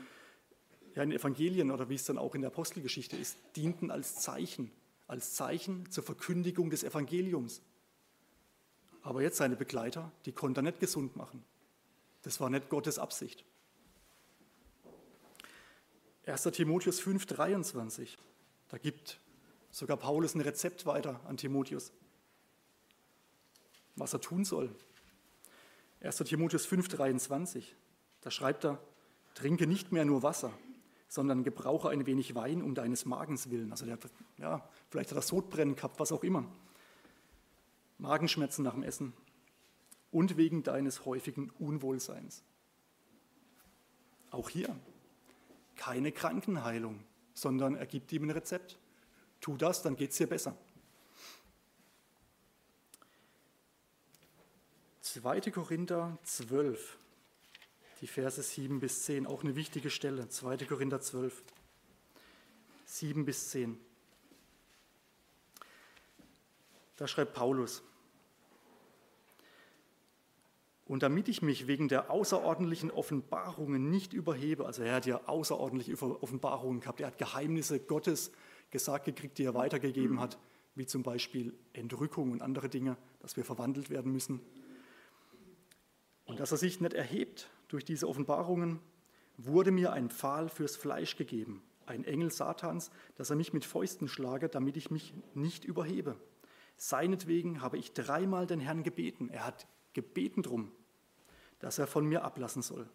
[0.96, 4.16] ja, in den Evangelien oder wie es dann auch in der Apostelgeschichte ist, dienten als
[4.16, 4.72] Zeichen,
[5.08, 7.62] als Zeichen zur Verkündigung des Evangeliums.
[9.04, 11.44] Aber jetzt seine Begleiter, die konnte er nicht gesund machen.
[12.24, 13.46] Das war nicht Gottes Absicht.
[16.26, 16.44] 1.
[16.54, 18.18] Timotheus 5, 23.
[18.70, 19.20] Da gibt
[19.72, 21.92] sogar Paulus ein Rezept weiter an Timotheus,
[23.96, 24.74] was er tun soll.
[26.00, 26.18] 1.
[26.18, 27.76] Timotheus 5, 23.
[28.22, 28.80] Da schreibt er,
[29.36, 30.54] trinke nicht mehr nur Wasser,
[31.10, 33.72] sondern gebrauche ein wenig Wein um deines Magens willen.
[33.72, 34.00] Also der,
[34.38, 36.46] ja, vielleicht hat er Sodbrennen gehabt, was auch immer.
[37.98, 39.14] Magenschmerzen nach dem Essen
[40.10, 42.44] und wegen deines häufigen Unwohlseins.
[44.32, 44.74] Auch hier
[45.76, 48.78] keine Krankenheilung, sondern er gibt ihm ein Rezept.
[49.42, 50.56] Tu das, dann geht es dir besser.
[55.02, 55.52] 2.
[55.52, 56.98] Korinther 12,
[58.02, 60.28] die Verse 7 bis 10, auch eine wichtige Stelle.
[60.28, 60.58] 2.
[60.66, 61.44] Korinther 12,
[62.86, 63.80] 7 bis 10.
[66.96, 67.84] Da schreibt Paulus,
[70.86, 76.02] und damit ich mich wegen der außerordentlichen Offenbarungen nicht überhebe, also er hat ja außerordentliche
[76.02, 78.32] Offenbarungen gehabt, er hat Geheimnisse Gottes
[78.70, 80.38] gesagt gekriegt, die er weitergegeben hat,
[80.76, 84.42] wie zum Beispiel Entrückung und andere Dinge, dass wir verwandelt werden müssen.
[86.26, 88.80] Und dass er sich nicht erhebt durch diese Offenbarungen,
[89.38, 94.08] wurde mir ein Pfahl fürs Fleisch gegeben, ein Engel Satans, dass er mich mit Fäusten
[94.08, 96.18] schlage, damit ich mich nicht überhebe.
[96.76, 99.30] Seinetwegen habe ich dreimal den Herrn gebeten.
[99.30, 100.72] Er hat gebeten drum,
[101.60, 102.90] dass er von mir ablassen soll.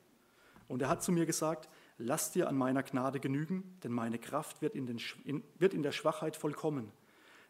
[0.68, 4.60] Und er hat zu mir gesagt, lass dir an meiner Gnade genügen, denn meine Kraft
[4.60, 6.92] wird in, den, in, wird in der Schwachheit vollkommen.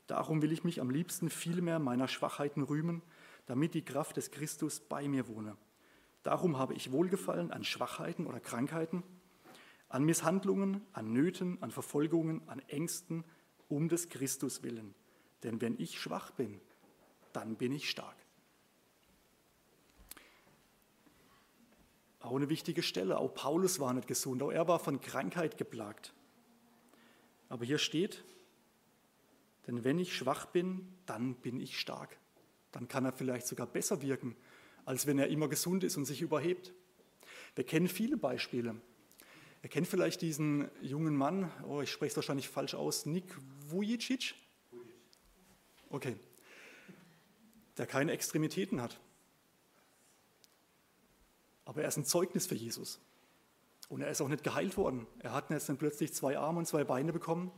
[0.07, 3.03] Darum will ich mich am liebsten vielmehr meiner Schwachheiten rühmen,
[3.47, 5.57] damit die Kraft des Christus bei mir wohne.
[6.23, 9.03] Darum habe ich Wohlgefallen an Schwachheiten oder Krankheiten,
[9.89, 13.25] an Misshandlungen, an Nöten, an Verfolgungen, an Ängsten,
[13.69, 14.95] um des Christus willen.
[15.43, 16.61] Denn wenn ich schwach bin,
[17.33, 18.17] dann bin ich stark.
[22.21, 23.19] Auch eine wichtige Stelle.
[23.19, 24.43] Auch Paulus war nicht gesund.
[24.43, 26.13] Auch er war von Krankheit geplagt.
[27.49, 28.25] Aber hier steht,
[29.67, 32.19] denn wenn ich schwach bin, dann bin ich stark.
[32.73, 34.37] Dann kann er vielleicht sogar besser wirken,
[34.85, 36.73] als wenn er immer gesund ist und sich überhebt.
[37.55, 38.77] Wir kennen viele Beispiele.
[39.63, 44.35] Ihr kennt vielleicht diesen jungen Mann, oh, ich spreche es wahrscheinlich falsch aus, Nik Vujicic?
[45.91, 46.17] Okay.
[47.77, 49.01] Der keine Extremitäten hat.
[51.69, 52.99] Aber er ist ein Zeugnis für Jesus.
[53.91, 55.07] Und er ist auch nicht geheilt worden.
[55.19, 57.53] Er hat jetzt dann plötzlich zwei Arme und zwei Beine bekommen,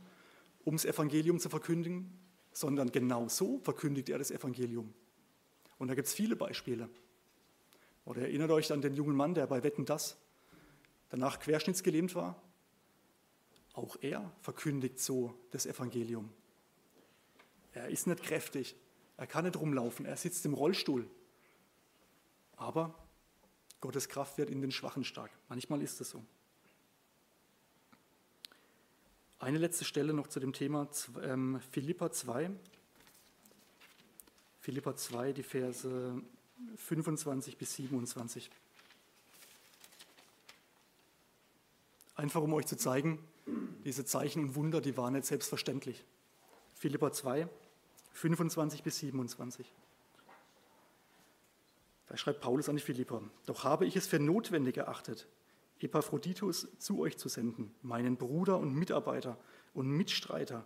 [0.65, 2.11] um das Evangelium zu verkündigen,
[2.51, 4.93] sondern genau so verkündigt er das Evangelium.
[5.77, 6.89] Und da gibt es viele Beispiele.
[8.03, 10.17] Oder erinnert euch an den jungen Mann, der bei Wetten das
[11.07, 12.35] danach querschnittsgelähmt war?
[13.71, 16.33] Auch er verkündigt so das Evangelium.
[17.71, 18.75] Er ist nicht kräftig,
[19.15, 21.09] er kann nicht rumlaufen, er sitzt im Rollstuhl.
[22.57, 22.93] Aber
[23.81, 25.31] Gottes Kraft wird in den Schwachen stark.
[25.49, 26.23] Manchmal ist es so.
[29.39, 30.87] Eine letzte Stelle noch zu dem Thema
[31.23, 32.51] ähm, Philippa 2.
[34.59, 36.21] Philippa 2, die Verse
[36.75, 38.51] 25 bis 27.
[42.15, 43.17] Einfach um euch zu zeigen,
[43.83, 46.05] diese Zeichen und Wunder, die waren nicht selbstverständlich.
[46.75, 47.47] Philippa 2,
[48.13, 49.71] 25 bis 27.
[52.11, 55.29] Da schreibt Paulus an die Philipper, doch habe ich es für notwendig erachtet,
[55.79, 59.37] Epaphroditus zu euch zu senden, meinen Bruder und Mitarbeiter
[59.73, 60.65] und Mitstreiter,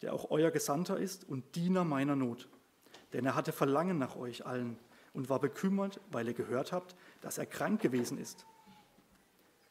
[0.00, 2.48] der auch euer Gesandter ist und Diener meiner Not.
[3.12, 4.78] Denn er hatte Verlangen nach euch allen
[5.12, 8.46] und war bekümmert, weil ihr gehört habt, dass er krank gewesen ist.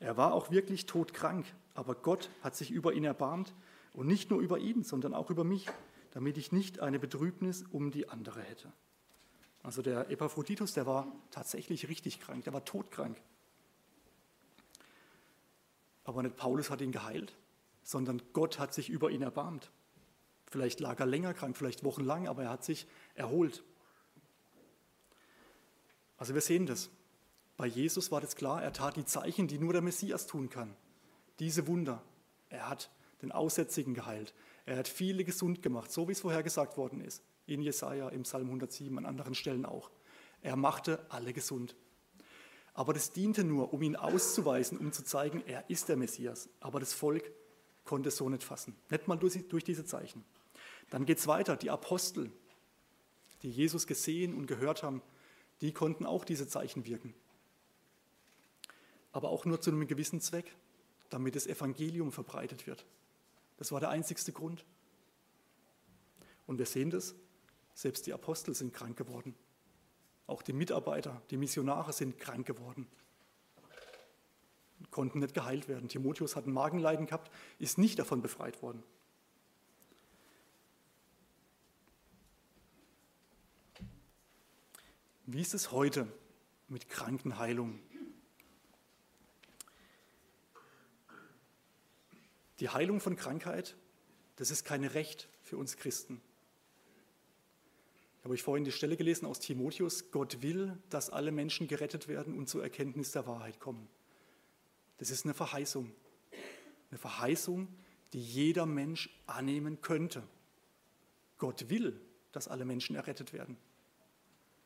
[0.01, 3.53] Er war auch wirklich todkrank, aber Gott hat sich über ihn erbarmt
[3.93, 5.69] und nicht nur über ihn, sondern auch über mich,
[6.11, 8.73] damit ich nicht eine Betrübnis um die andere hätte.
[9.65, 13.19] Also der Epaphroditus, der war tatsächlich richtig krank, der war todkrank.
[16.03, 17.35] Aber nicht Paulus hat ihn geheilt,
[17.81, 19.71] sondern Gott hat sich über ihn erbarmt.
[20.45, 23.63] Vielleicht lag er länger krank, vielleicht wochenlang, aber er hat sich erholt.
[26.17, 26.91] Also wir sehen das.
[27.57, 30.75] Bei Jesus war das klar, er tat die Zeichen, die nur der Messias tun kann.
[31.39, 32.03] Diese Wunder.
[32.49, 32.91] Er hat
[33.23, 34.35] den Aussätzigen geheilt.
[34.67, 38.23] Er hat viele gesund gemacht, so wie es vorher gesagt worden ist in Jesaja, im
[38.23, 39.91] Psalm 107, an anderen Stellen auch.
[40.41, 41.75] Er machte alle gesund.
[42.73, 46.49] Aber das diente nur, um ihn auszuweisen, um zu zeigen, er ist der Messias.
[46.59, 47.31] Aber das Volk
[47.85, 48.75] konnte es so nicht fassen.
[48.89, 50.25] Nicht mal durch, diese Zeichen.
[50.89, 51.55] Dann geht es weiter.
[51.55, 52.31] Die Apostel,
[53.43, 55.01] die Jesus gesehen und gehört haben,
[55.61, 57.13] die konnten auch diese Zeichen wirken.
[59.13, 60.53] Aber auch nur zu einem gewissen Zweck,
[61.09, 62.85] damit das Evangelium verbreitet wird.
[63.57, 64.65] Das war der einzigste Grund.
[66.45, 67.15] Und wir sehen das,
[67.75, 69.35] selbst die Apostel sind krank geworden.
[70.27, 72.87] Auch die Mitarbeiter, die Missionare sind krank geworden.
[74.89, 75.89] konnten nicht geheilt werden.
[75.89, 78.81] Timotheus hat ein Magenleiden gehabt, ist nicht davon befreit worden.
[85.25, 86.07] Wie ist es heute
[86.69, 87.79] mit Krankenheilung?
[92.59, 93.75] Die Heilung von Krankheit,
[94.37, 96.21] das ist kein Recht für uns Christen.
[98.25, 102.35] Habe ich vorhin die Stelle gelesen aus Timotheus, Gott will, dass alle Menschen gerettet werden
[102.35, 103.87] und zur Erkenntnis der Wahrheit kommen.
[104.97, 105.91] Das ist eine Verheißung.
[106.89, 107.67] Eine Verheißung,
[108.13, 110.23] die jeder Mensch annehmen könnte.
[111.37, 113.57] Gott will, dass alle Menschen errettet werden.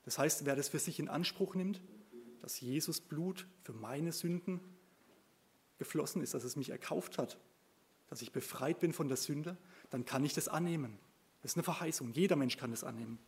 [0.03, 1.81] Das heißt, wer das für sich in Anspruch nimmt,
[2.39, 4.61] dass Jesus Blut für meine Sünden
[5.79, 7.37] geflossen ist, dass es mich erkauft hat,
[8.07, 9.57] dass ich befreit bin von der Sünde,
[9.89, 10.97] dann kann ich das annehmen.
[11.41, 12.13] Das ist eine Verheißung.
[12.13, 13.19] Jeder Mensch kann das annehmen.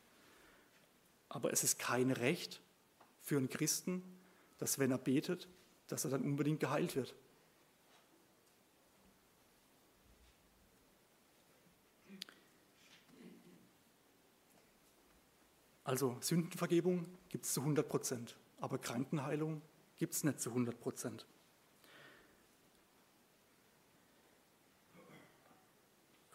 [1.32, 2.60] Aber es ist kein Recht
[3.22, 4.04] für einen Christen,
[4.58, 5.48] dass wenn er betet,
[5.88, 7.16] dass er dann unbedingt geheilt wird.
[15.86, 19.62] Also Sündenvergebung gibt es zu 100 Prozent, aber Krankenheilung
[19.96, 21.26] gibt es nicht zu 100 Prozent.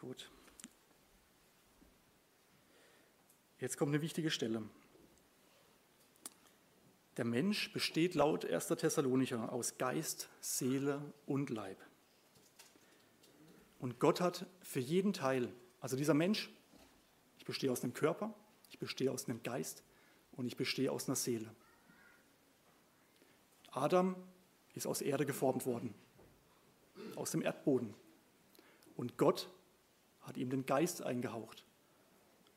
[0.00, 0.30] Gut.
[3.58, 4.62] Jetzt kommt eine wichtige Stelle.
[7.16, 8.68] Der Mensch besteht laut 1.
[8.68, 11.78] Thessalonicher aus Geist, Seele und Leib.
[13.78, 15.50] Und Gott hat für jeden Teil,
[15.80, 16.50] also dieser Mensch,
[17.38, 18.34] ich bestehe aus einem Körper,
[18.70, 19.82] ich bestehe aus einem Geist
[20.32, 21.54] und ich bestehe aus einer Seele.
[23.70, 24.14] Adam
[24.74, 25.94] ist aus Erde geformt worden,
[27.14, 27.94] aus dem Erdboden.
[28.94, 29.48] Und Gott
[30.20, 31.64] hat ihm den Geist eingehaucht.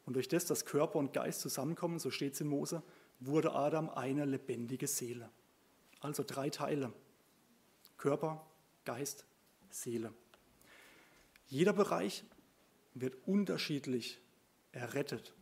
[0.05, 2.83] Und durch das, dass Körper und Geist zusammenkommen, so steht es in Mose,
[3.19, 5.29] wurde Adam eine lebendige Seele.
[5.99, 6.93] Also drei Teile.
[7.97, 8.45] Körper,
[8.85, 9.25] Geist,
[9.69, 10.13] Seele.
[11.47, 12.23] Jeder Bereich
[12.93, 14.19] wird unterschiedlich
[14.71, 15.33] errettet.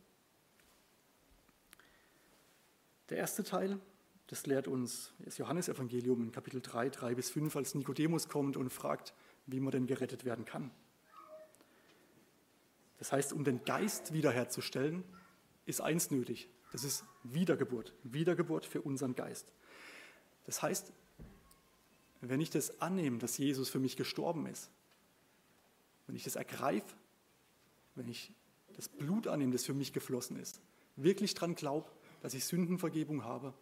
[3.10, 3.78] Der erste Teil,
[4.26, 8.70] das lehrt uns das Johannesevangelium in Kapitel 3, 3 bis 5, als Nikodemus kommt und
[8.70, 9.14] fragt,
[9.46, 10.70] wie man denn gerettet werden kann.
[12.98, 15.04] Das heißt, um den Geist wiederherzustellen,
[15.64, 16.48] ist eins nötig.
[16.72, 17.94] Das ist Wiedergeburt.
[18.02, 19.52] Wiedergeburt für unseren Geist.
[20.46, 20.92] Das heißt,
[22.20, 24.70] wenn ich das annehme, dass Jesus für mich gestorben ist,
[26.06, 26.96] wenn ich das ergreife,
[27.94, 28.32] wenn ich
[28.74, 30.60] das Blut annehme, das für mich geflossen ist,
[30.96, 31.88] wirklich daran glaube,
[32.22, 33.54] dass ich Sündenvergebung habe,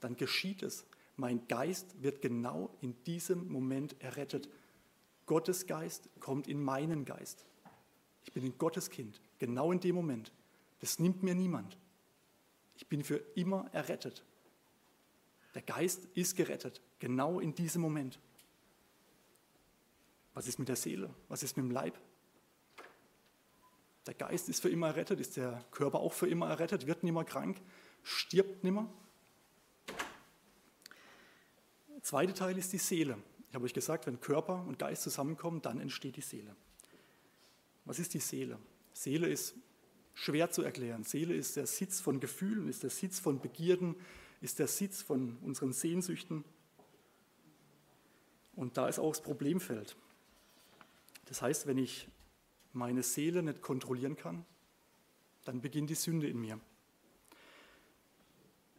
[0.00, 0.84] dann geschieht es.
[1.16, 4.48] Mein Geist wird genau in diesem Moment errettet.
[5.26, 7.44] Gottes Geist kommt in meinen Geist.
[8.24, 10.32] Ich bin ein Gotteskind, genau in dem Moment.
[10.80, 11.76] Das nimmt mir niemand.
[12.80, 14.24] Ich bin für immer errettet.
[15.54, 18.18] Der Geist ist gerettet, genau in diesem Moment.
[20.32, 21.14] Was ist mit der Seele?
[21.28, 22.00] Was ist mit dem Leib?
[24.06, 27.12] Der Geist ist für immer errettet, ist der Körper auch für immer errettet, wird nicht
[27.12, 27.60] mehr krank,
[28.02, 28.90] stirbt nimmer.
[31.90, 33.18] Der zweite Teil ist die Seele.
[33.50, 36.56] Ich habe euch gesagt, wenn Körper und Geist zusammenkommen, dann entsteht die Seele.
[37.84, 38.58] Was ist die Seele?
[38.94, 39.54] Seele ist
[40.20, 41.02] schwer zu erklären.
[41.02, 43.96] Seele ist der Sitz von Gefühlen, ist der Sitz von Begierden,
[44.42, 46.44] ist der Sitz von unseren Sehnsüchten.
[48.54, 49.96] Und da ist auch das Problemfeld.
[51.24, 52.06] Das heißt, wenn ich
[52.74, 54.44] meine Seele nicht kontrollieren kann,
[55.44, 56.60] dann beginnt die Sünde in mir.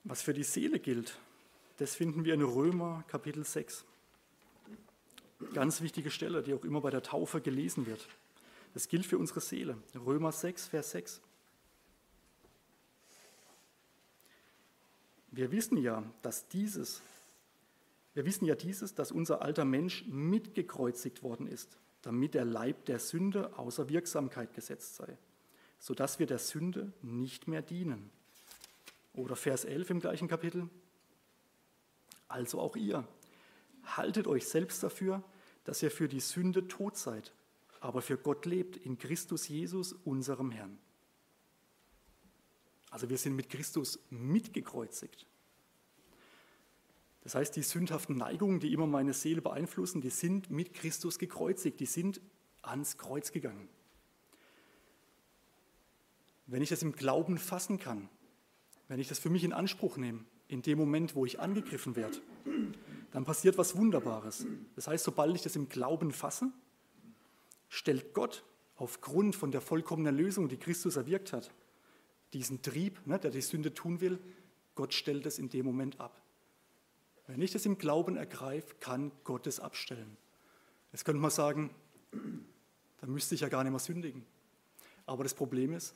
[0.04, 1.18] Was für die Seele gilt,
[1.78, 3.84] das finden wir in Römer Kapitel 6.
[5.56, 8.08] Ganz wichtige Stelle, die auch immer bei der Taufe gelesen wird.
[8.76, 9.76] Das gilt für unsere Seele.
[9.96, 11.22] Römer 6, Vers 6.
[15.32, 17.02] Wir wissen ja, dass dieses,
[18.14, 23.00] wir wissen ja dieses, dass unser alter Mensch mitgekreuzigt worden ist, damit der Leib der
[23.00, 25.18] Sünde außer Wirksamkeit gesetzt sei,
[25.80, 28.10] sodass wir der Sünde nicht mehr dienen.
[29.14, 30.70] Oder Vers 11 im gleichen Kapitel.
[32.28, 33.08] Also auch ihr,
[33.84, 35.24] haltet euch selbst dafür,
[35.64, 37.34] dass ihr für die Sünde tot seid,
[37.80, 40.78] aber für Gott lebt in Christus Jesus, unserem Herrn.
[42.90, 45.26] Also wir sind mit Christus mitgekreuzigt.
[47.24, 51.80] Das heißt, die sündhaften Neigungen, die immer meine Seele beeinflussen, die sind mit Christus gekreuzigt,
[51.80, 52.20] die sind
[52.62, 53.70] ans Kreuz gegangen.
[56.48, 58.10] Wenn ich das im Glauben fassen kann,
[58.88, 62.18] wenn ich das für mich in Anspruch nehme, in dem Moment, wo ich angegriffen werde,
[63.12, 64.46] dann passiert was Wunderbares.
[64.76, 66.52] Das heißt, sobald ich das im Glauben fasse,
[67.70, 68.44] stellt Gott
[68.76, 71.52] aufgrund von der vollkommenen Lösung, die Christus erwirkt hat,
[72.34, 74.20] diesen Trieb, ne, der die Sünde tun will,
[74.76, 76.21] Gott stellt es in dem Moment ab.
[77.32, 80.18] Wenn ich das im Glauben ergreife, kann Gott es abstellen.
[80.92, 81.74] Jetzt könnte man sagen,
[82.12, 84.26] dann müsste ich ja gar nicht mehr sündigen.
[85.06, 85.96] Aber das Problem ist,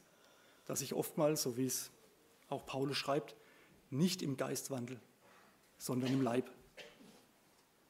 [0.66, 1.92] dass ich oftmals, so wie es
[2.48, 3.36] auch Paulus schreibt,
[3.90, 4.98] nicht im Geist wandle,
[5.78, 6.50] sondern im Leib.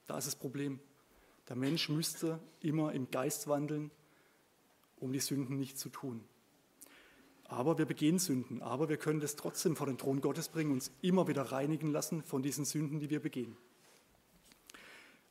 [0.08, 0.80] Da ist das Problem.
[1.48, 3.92] Der Mensch müsste immer im Geist wandeln,
[4.98, 6.24] um die Sünden nicht zu tun.
[7.48, 10.92] Aber wir begehen Sünden, aber wir können das trotzdem vor den Thron Gottes bringen, uns
[11.02, 13.56] immer wieder reinigen lassen von diesen Sünden, die wir begehen.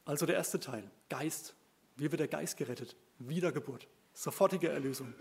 [0.04, 1.54] Also der erste Teil, Geist.
[1.96, 2.96] Wie wird der Geist gerettet?
[3.18, 5.14] Wiedergeburt, sofortige Erlösung.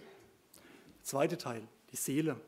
[0.97, 2.39] Der zweite Teil, die Seele.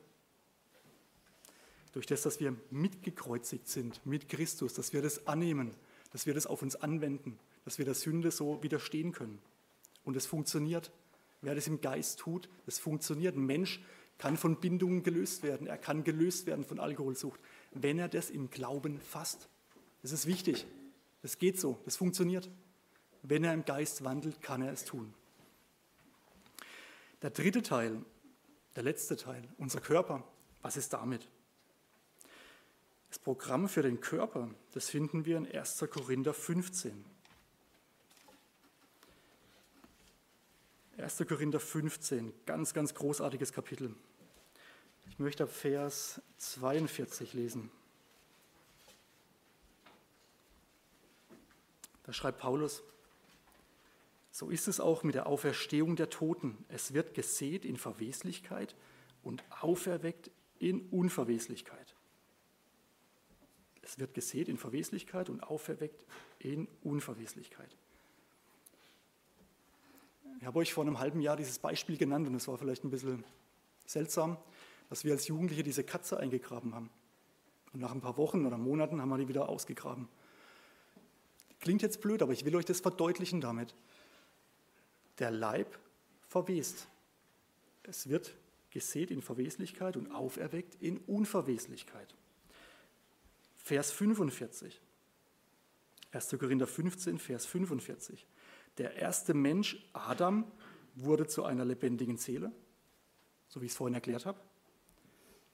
[1.94, 5.72] Durch das, dass wir mitgekreuzigt sind mit Christus, dass wir das annehmen,
[6.12, 9.40] dass wir das auf uns anwenden, dass wir der Sünde so widerstehen können.
[10.04, 10.92] Und es funktioniert.
[11.42, 13.36] Wer das im Geist tut, das funktioniert.
[13.36, 13.82] Ein Mensch
[14.18, 15.68] kann von Bindungen gelöst werden.
[15.68, 17.40] Er kann gelöst werden von Alkoholsucht,
[17.72, 19.50] wenn er das im Glauben fasst.
[20.02, 20.66] Das ist wichtig.
[21.22, 21.80] Das geht so.
[21.86, 22.50] Das funktioniert.
[23.24, 25.14] Wenn er im Geist wandelt, kann er es tun.
[27.22, 28.06] Der dritte Teil,
[28.76, 30.24] der letzte Teil, unser Körper.
[30.62, 31.28] Was ist damit?
[33.10, 35.86] Das Programm für den Körper, das finden wir in 1.
[35.90, 37.06] Korinther 15.
[40.98, 41.26] 1.
[41.28, 43.94] Korinther 15, ganz, ganz großartiges Kapitel.
[45.10, 47.70] Ich möchte ab Vers 42 lesen.
[52.04, 52.82] Da schreibt Paulus,
[54.32, 56.58] so ist es auch mit der Auferstehung der Toten.
[56.70, 58.76] Es wird gesät in Verweslichkeit
[59.24, 61.96] und auferweckt in Unverweslichkeit.
[63.82, 66.06] Es wird gesät in Verweslichkeit und auferweckt
[66.40, 67.76] in Unverweslichkeit.
[70.40, 72.90] Ich habe euch vor einem halben Jahr dieses Beispiel genannt und es war vielleicht ein
[72.90, 73.24] bisschen
[73.86, 74.38] seltsam,
[74.90, 76.90] dass wir als Jugendliche diese Katze eingegraben haben.
[77.74, 80.08] Und nach ein paar Wochen oder Monaten haben wir die wieder ausgegraben.
[81.60, 83.76] Klingt jetzt blöd, aber ich will euch das verdeutlichen damit.
[85.20, 85.80] Der Leib
[86.28, 86.88] verwest.
[87.84, 88.36] Es wird
[88.72, 92.14] gesät in Verweslichkeit und auferweckt in Unverweslichkeit.
[93.58, 94.82] Vers 45.
[96.12, 96.30] 1.
[96.40, 98.26] Korinther 15, Vers 45.
[98.78, 100.52] Der erste Mensch, Adam,
[100.96, 102.52] wurde zu einer lebendigen Seele,
[103.48, 104.40] so wie ich es vorhin erklärt habe.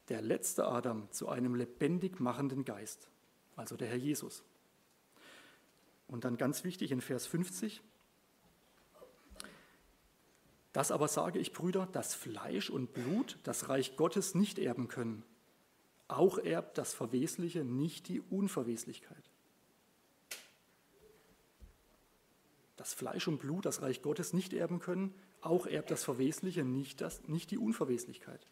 [0.09, 3.09] Der letzte Adam zu einem lebendig machenden Geist,
[3.55, 4.43] also der Herr Jesus.
[6.07, 7.82] Und dann ganz wichtig in Vers 50.
[10.74, 15.24] Das aber sage ich, Brüder, dass Fleisch und Blut das Reich Gottes nicht erben können.
[16.07, 19.30] Auch erbt das Verwesliche nicht die Unverweslichkeit.
[22.82, 26.99] Dass Fleisch und Blut das Reich Gottes nicht erben können, auch erbt das Verwesliche nicht,
[26.99, 28.47] das, nicht die Unverweslichkeit.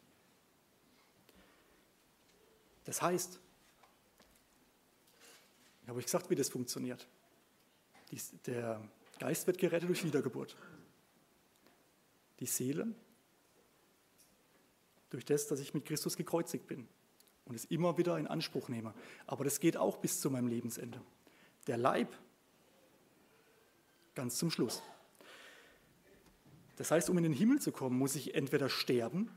[2.84, 3.40] Das heißt,
[5.82, 7.08] ich habe euch gesagt, wie das funktioniert.
[8.12, 10.56] Dies, der Geist wird gerettet durch Wiedergeburt.
[12.40, 12.94] Die Seele
[15.10, 16.88] durch das, dass ich mit Christus gekreuzigt bin
[17.46, 18.94] und es immer wieder in Anspruch nehme.
[19.26, 21.02] Aber das geht auch bis zu meinem Lebensende.
[21.66, 22.16] Der Leib
[24.16, 24.82] Ganz zum Schluss.
[26.78, 29.30] Das heißt, um in den Himmel zu kommen, muss ich entweder sterben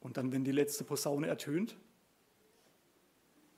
[0.00, 1.76] und dann, wenn die letzte Posaune ertönt,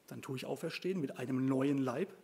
[0.07, 2.14] dann tue ich auferstehen mit einem neuen Leib.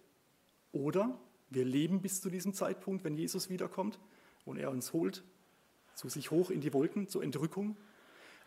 [0.73, 3.99] Oder wir leben bis zu diesem Zeitpunkt, wenn Jesus wiederkommt
[4.45, 5.23] und er uns holt
[5.95, 7.77] zu sich hoch in die Wolken zur Entrückung.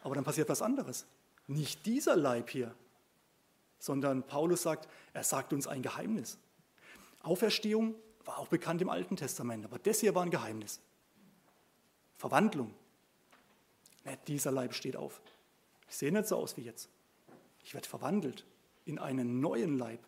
[0.01, 1.05] Aber dann passiert was anderes.
[1.47, 2.73] Nicht dieser Leib hier,
[3.79, 6.39] sondern Paulus sagt, er sagt uns ein Geheimnis.
[7.21, 7.95] Auferstehung
[8.25, 10.79] war auch bekannt im Alten Testament, aber das hier war ein Geheimnis.
[12.17, 12.73] Verwandlung.
[14.05, 15.21] Nicht dieser Leib steht auf.
[15.89, 16.89] Ich sehe nicht so aus wie jetzt.
[17.63, 18.45] Ich werde verwandelt
[18.85, 19.99] in einen neuen Leib.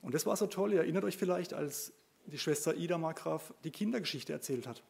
[0.00, 0.72] Und das war so toll.
[0.72, 1.92] Ihr erinnert euch vielleicht, als
[2.26, 4.82] die Schwester Ida Markgraf die Kindergeschichte erzählt hat.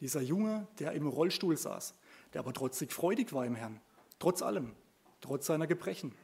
[0.00, 1.94] Dieser Junge, der im Rollstuhl saß,
[2.32, 3.80] der aber trotzdem freudig war im Herrn,
[4.18, 4.74] trotz allem,
[5.20, 6.14] trotz seiner Gebrechen.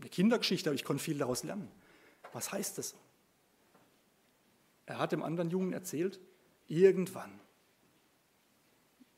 [0.00, 1.70] Eine Kindergeschichte, aber ich konnte viel daraus lernen.
[2.32, 2.94] Was heißt das?
[4.88, 6.18] Er hat dem anderen Jungen erzählt,
[6.66, 7.30] irgendwann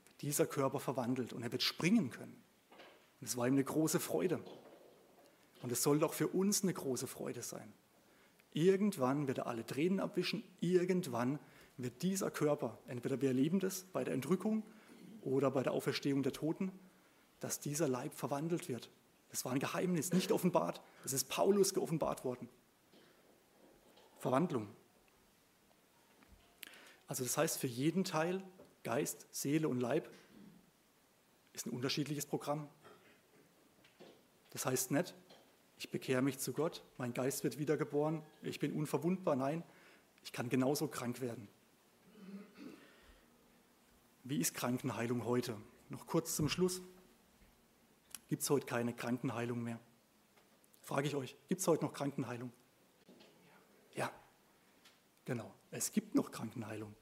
[0.05, 2.43] wird dieser Körper verwandelt und er wird springen können.
[3.21, 4.41] Und es war ihm eine große Freude.
[5.63, 7.73] Und es soll doch für uns eine große Freude sein.
[8.53, 11.39] Irgendwann wird er alle Tränen abwischen, irgendwann
[11.77, 14.65] wird dieser Körper, entweder wir erleben das bei der Entrückung
[15.23, 16.73] oder bei der Auferstehung der Toten,
[17.39, 18.91] dass dieser Leib verwandelt wird.
[19.31, 20.83] Das war ein Geheimnis, nicht offenbart.
[21.05, 22.49] Es ist Paulus geoffenbart worden.
[24.19, 24.67] Verwandlung.
[27.11, 28.41] Also das heißt, für jeden Teil,
[28.85, 30.09] Geist, Seele und Leib,
[31.53, 32.69] ist ein unterschiedliches Programm.
[34.51, 35.13] Das heißt nicht,
[35.77, 39.35] ich bekehre mich zu Gott, mein Geist wird wiedergeboren, ich bin unverwundbar.
[39.35, 39.65] Nein,
[40.23, 41.49] ich kann genauso krank werden.
[44.23, 45.57] Wie ist Krankenheilung heute?
[45.89, 46.81] Noch kurz zum Schluss.
[48.29, 49.81] Gibt es heute keine Krankenheilung mehr?
[50.83, 52.53] Frage ich euch, gibt es heute noch Krankenheilung?
[53.97, 54.13] Ja,
[55.25, 56.95] genau, es gibt noch Krankenheilung.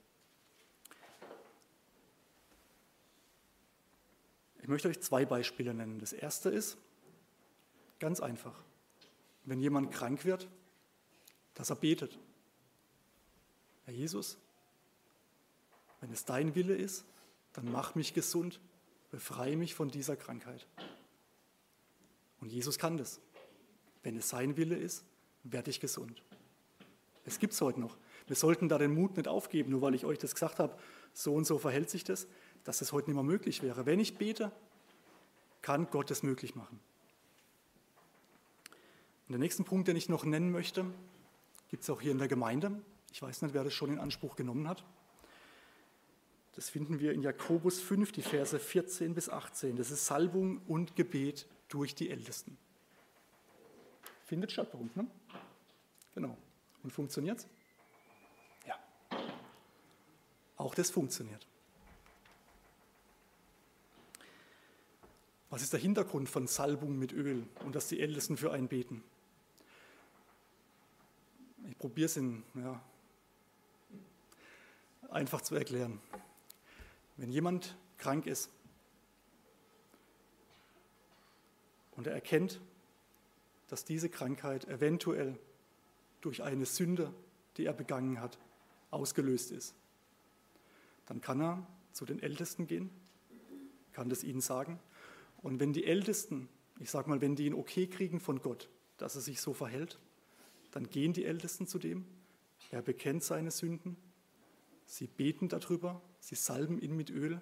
[4.69, 5.99] Ich möchte euch zwei Beispiele nennen.
[5.99, 6.77] Das erste ist
[8.01, 8.53] ganz einfach.
[9.47, 10.47] Wenn jemand krank wird,
[11.55, 12.19] dass er betet.
[13.87, 14.37] Herr Jesus,
[16.03, 17.07] wenn es dein Wille ist,
[17.55, 18.61] dann mach mich gesund,
[19.11, 20.67] befreie mich von dieser Krankheit.
[22.43, 23.23] Und Jesus kann das.
[24.03, 25.03] Wenn es sein Wille ist,
[25.45, 26.23] werde ich gesund.
[27.25, 27.97] Es gibt es heute noch.
[28.27, 30.77] Wir sollten da den Mut nicht aufgeben, nur weil ich euch das gesagt habe,
[31.15, 32.27] so und so verhält sich das
[32.69, 33.87] dass es heute nicht mehr möglich wäre.
[33.87, 34.53] Wenn ich bete,
[35.63, 36.79] kann Gott es möglich machen.
[39.27, 40.85] Und der nächste Punkt, den ich noch nennen möchte,
[41.71, 42.79] gibt es auch hier in der Gemeinde.
[43.11, 44.85] Ich weiß nicht, wer das schon in Anspruch genommen hat.
[46.57, 49.77] Das finden wir in Jakobus 5, die Verse 14 bis 18.
[49.77, 52.59] Das ist Salbung und Gebet durch die Ältesten.
[54.27, 55.07] Findet statt bei uns, ne?
[56.15, 56.37] Genau.
[56.83, 57.47] Und funktioniert es?
[58.67, 58.79] Ja.
[60.59, 61.47] Auch das funktioniert.
[65.51, 69.03] Was ist der Hintergrund von Salbung mit Öl und dass die Ältesten für einen beten?
[71.67, 72.83] Ich probiere es in, ja,
[75.11, 76.01] einfach zu erklären.
[77.17, 78.51] Wenn jemand krank ist
[81.93, 82.61] und er erkennt,
[83.69, 85.39] dass diese Krankheit eventuell
[86.21, 87.13] durch eine Sünde,
[87.57, 88.39] die er begangen hat,
[88.91, 89.75] ausgelöst ist,
[91.07, 92.91] dann kann er zu den Ältesten gehen,
[93.93, 94.79] kann das ihnen sagen
[95.43, 99.15] und wenn die Ältesten, ich sage mal, wenn die ein Okay kriegen von Gott, dass
[99.15, 99.99] er sich so verhält,
[100.71, 102.05] dann gehen die Ältesten zu dem,
[102.71, 103.97] er bekennt seine Sünden,
[104.85, 107.41] sie beten darüber, sie salben ihn mit Öl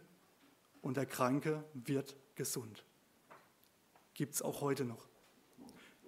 [0.82, 2.84] und der Kranke wird gesund.
[4.14, 5.08] Gibt es auch heute noch.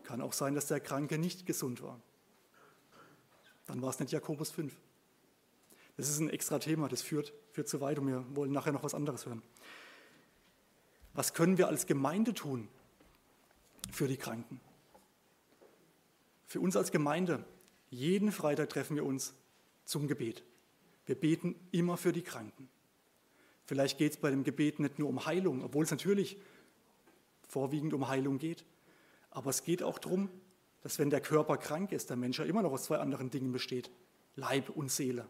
[0.05, 2.01] Kann auch sein, dass der Kranke nicht gesund war.
[3.67, 4.75] Dann war es nicht Jakobus 5.
[5.97, 8.85] Das ist ein extra Thema, das führt, führt zu weit und wir wollen nachher noch
[8.85, 9.43] was anderes hören.
[11.19, 12.69] Was können wir als Gemeinde tun
[13.91, 14.61] für die Kranken?
[16.47, 17.45] Für uns als Gemeinde,
[17.91, 19.35] jeden Freitag treffen wir uns
[19.85, 20.45] zum Gebet.
[21.07, 22.69] Wir beten immer für die Kranken.
[23.67, 26.39] Vielleicht geht es bei dem Gebet nicht nur um Heilung, obwohl es natürlich
[27.49, 28.65] vorwiegend um Heilung geht.
[29.31, 30.31] Aber es geht auch darum,
[30.83, 33.51] dass wenn der Körper krank ist, der Mensch ja immer noch aus zwei anderen Dingen
[33.51, 33.91] besteht.
[34.37, 35.29] Leib und Seele.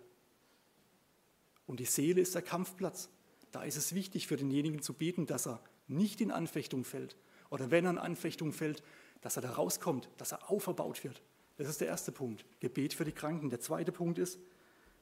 [1.67, 3.09] Und die Seele ist der Kampfplatz.
[3.53, 7.17] Da ist es wichtig für denjenigen zu beten, dass er nicht in Anfechtung fällt
[7.51, 8.83] oder wenn er in Anfechtung fällt,
[9.21, 11.23] dass er da rauskommt, dass er auferbaut wird.
[11.57, 13.51] Das ist der erste Punkt, Gebet für die Kranken.
[13.51, 14.39] Der zweite Punkt ist,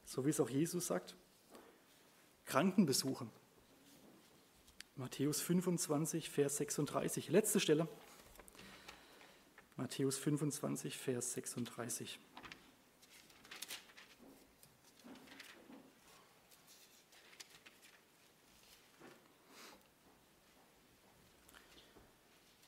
[0.05, 1.15] so wie es auch Jesus sagt,
[2.45, 3.27] Krankenbesuche.
[4.95, 7.29] Matthäus 25, Vers 36.
[7.29, 7.87] Letzte Stelle.
[9.75, 12.19] Matthäus 25, Vers 36.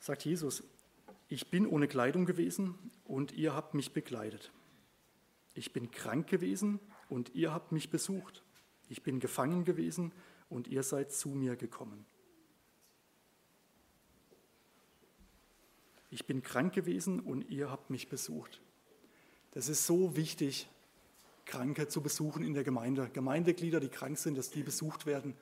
[0.10, 0.64] sagt Jesus,
[1.28, 2.74] ich bin ohne Kleidung gewesen
[3.06, 4.52] und ihr habt mich bekleidet.
[5.54, 6.80] Ich bin krank gewesen
[7.10, 8.42] und ihr habt mich besucht.
[8.88, 10.12] Ich bin gefangen gewesen
[10.50, 12.08] und ihr seid zu mir gekommen.
[16.10, 18.62] Ich bin krank gewesen und ihr habt mich besucht.
[19.52, 20.68] Das ist so wichtig,
[21.46, 23.12] Kranke zu besuchen in der Gemeinde.
[23.14, 25.36] Gemeindeglieder, die krank sind, dass die besucht werden.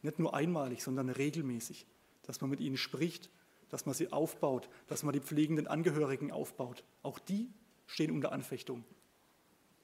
[0.00, 1.86] Nicht nur einmalig, sondern regelmäßig.
[2.22, 3.28] Dass man mit ihnen spricht,
[3.72, 6.84] dass man sie aufbaut, dass man die pflegenden Angehörigen aufbaut.
[7.02, 7.48] Auch die
[7.86, 8.84] stehen unter Anfechtung.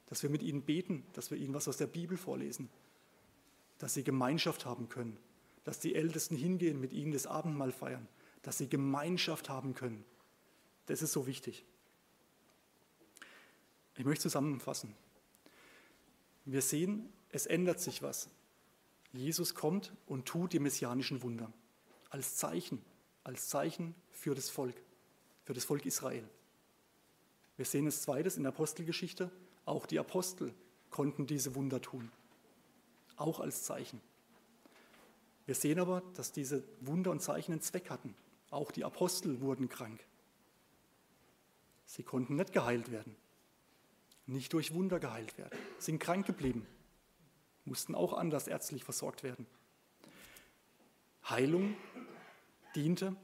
[0.06, 2.68] Dass wir mit ihnen beten, dass wir ihnen was aus der Bibel vorlesen,
[3.78, 5.16] dass sie Gemeinschaft haben können,
[5.64, 8.06] dass die Ältesten hingehen, mit ihnen das Abendmahl feiern,
[8.42, 10.04] dass sie Gemeinschaft haben können.
[10.84, 11.64] Das ist so wichtig.
[13.96, 14.94] Ich möchte zusammenfassen.
[16.44, 18.28] Wir sehen, es ändert sich was.
[19.12, 21.50] Jesus kommt und tut die messianischen Wunder
[22.10, 22.82] als Zeichen
[23.24, 24.76] als Zeichen für das Volk,
[25.44, 26.28] für das Volk Israel.
[27.56, 29.30] Wir sehen es zweites in der Apostelgeschichte,
[29.64, 30.54] auch die Apostel
[30.90, 32.10] konnten diese Wunder tun,
[33.16, 34.00] auch als Zeichen.
[35.46, 38.14] Wir sehen aber, dass diese Wunder und Zeichen einen Zweck hatten.
[38.50, 40.04] Auch die Apostel wurden krank.
[41.86, 43.16] Sie konnten nicht geheilt werden,
[44.26, 46.66] nicht durch Wunder geheilt werden, sind krank geblieben,
[47.64, 49.46] mussten auch anders ärztlich versorgt werden.
[51.28, 51.74] Heilung
[52.78, 53.16] diente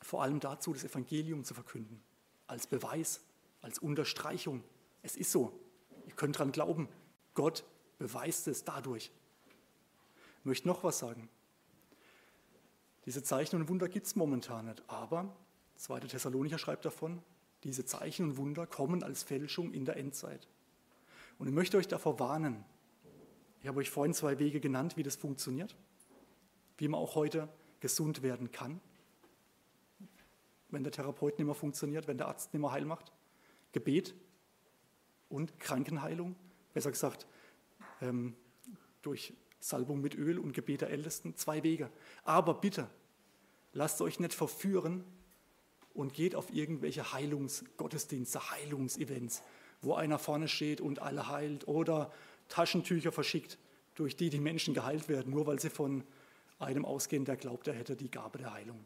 [0.00, 2.02] vor allem dazu, das Evangelium zu verkünden.
[2.46, 3.22] als Beweis,
[3.62, 4.62] als Unterstreichung.
[5.02, 5.58] Es ist so.
[6.06, 6.90] Ihr könnt daran glauben.
[7.32, 7.64] Gott
[7.98, 9.10] beweist es dadurch.
[10.40, 11.30] Ich möchte noch was sagen.
[13.06, 15.34] Diese Zeichen und Wunder gibt es momentan nicht, aber
[15.76, 16.00] 2.
[16.00, 17.22] Thessalonicher schreibt davon,
[17.62, 20.46] diese Zeichen und Wunder kommen als Fälschung in der Endzeit.
[21.38, 22.62] Und ich möchte euch davor warnen.
[23.62, 25.74] Ich habe euch vorhin zwei Wege genannt, wie das funktioniert,
[26.76, 27.48] wie man auch heute
[27.84, 28.80] gesund werden kann,
[30.70, 33.12] wenn der Therapeut nicht mehr funktioniert, wenn der Arzt nicht mehr heil macht.
[33.72, 34.14] Gebet
[35.28, 36.34] und Krankenheilung,
[36.72, 37.26] besser gesagt
[38.00, 38.34] ähm,
[39.02, 41.90] durch Salbung mit Öl und Gebet der Ältesten, zwei Wege.
[42.22, 42.88] Aber bitte,
[43.74, 45.04] lasst euch nicht verführen
[45.92, 49.42] und geht auf irgendwelche Heilungsgottesdienste, Heilungsevents,
[49.82, 52.10] wo einer vorne steht und alle heilt oder
[52.48, 53.58] Taschentücher verschickt,
[53.94, 56.02] durch die die Menschen geheilt werden, nur weil sie von
[56.58, 58.84] einem ausgehen, der glaubt, er hätte die Gabe der Heilung.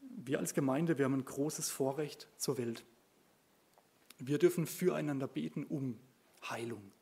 [0.00, 2.84] Wir als Gemeinde, wir haben ein großes Vorrecht zur Welt.
[4.18, 5.98] Wir dürfen füreinander beten um
[6.48, 6.92] Heilung.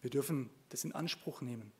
[0.00, 1.72] Wir dürfen das in Anspruch nehmen.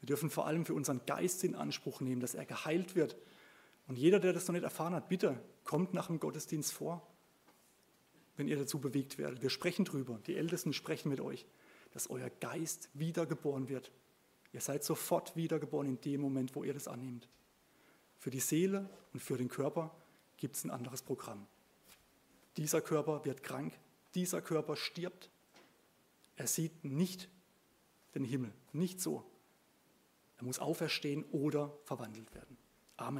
[0.00, 3.16] Wir dürfen vor allem für unseren Geist in Anspruch nehmen, dass er geheilt wird.
[3.86, 7.06] Und jeder, der das noch nicht erfahren hat, bitte kommt nach dem Gottesdienst vor,
[8.36, 9.42] wenn ihr dazu bewegt werdet.
[9.42, 10.20] Wir sprechen drüber.
[10.26, 11.46] Die Ältesten sprechen mit euch,
[11.98, 13.90] dass euer Geist wiedergeboren wird.
[14.52, 17.28] Ihr seid sofort wiedergeboren in dem Moment, wo ihr das annehmt.
[18.20, 19.92] Für die Seele und für den Körper
[20.36, 21.44] gibt es ein anderes Programm.
[22.56, 23.76] Dieser Körper wird krank,
[24.14, 25.28] dieser Körper stirbt.
[26.36, 27.28] Er sieht nicht
[28.14, 29.28] den Himmel, nicht so.
[30.36, 32.56] Er muss auferstehen oder verwandelt werden.
[32.96, 33.16] Amen.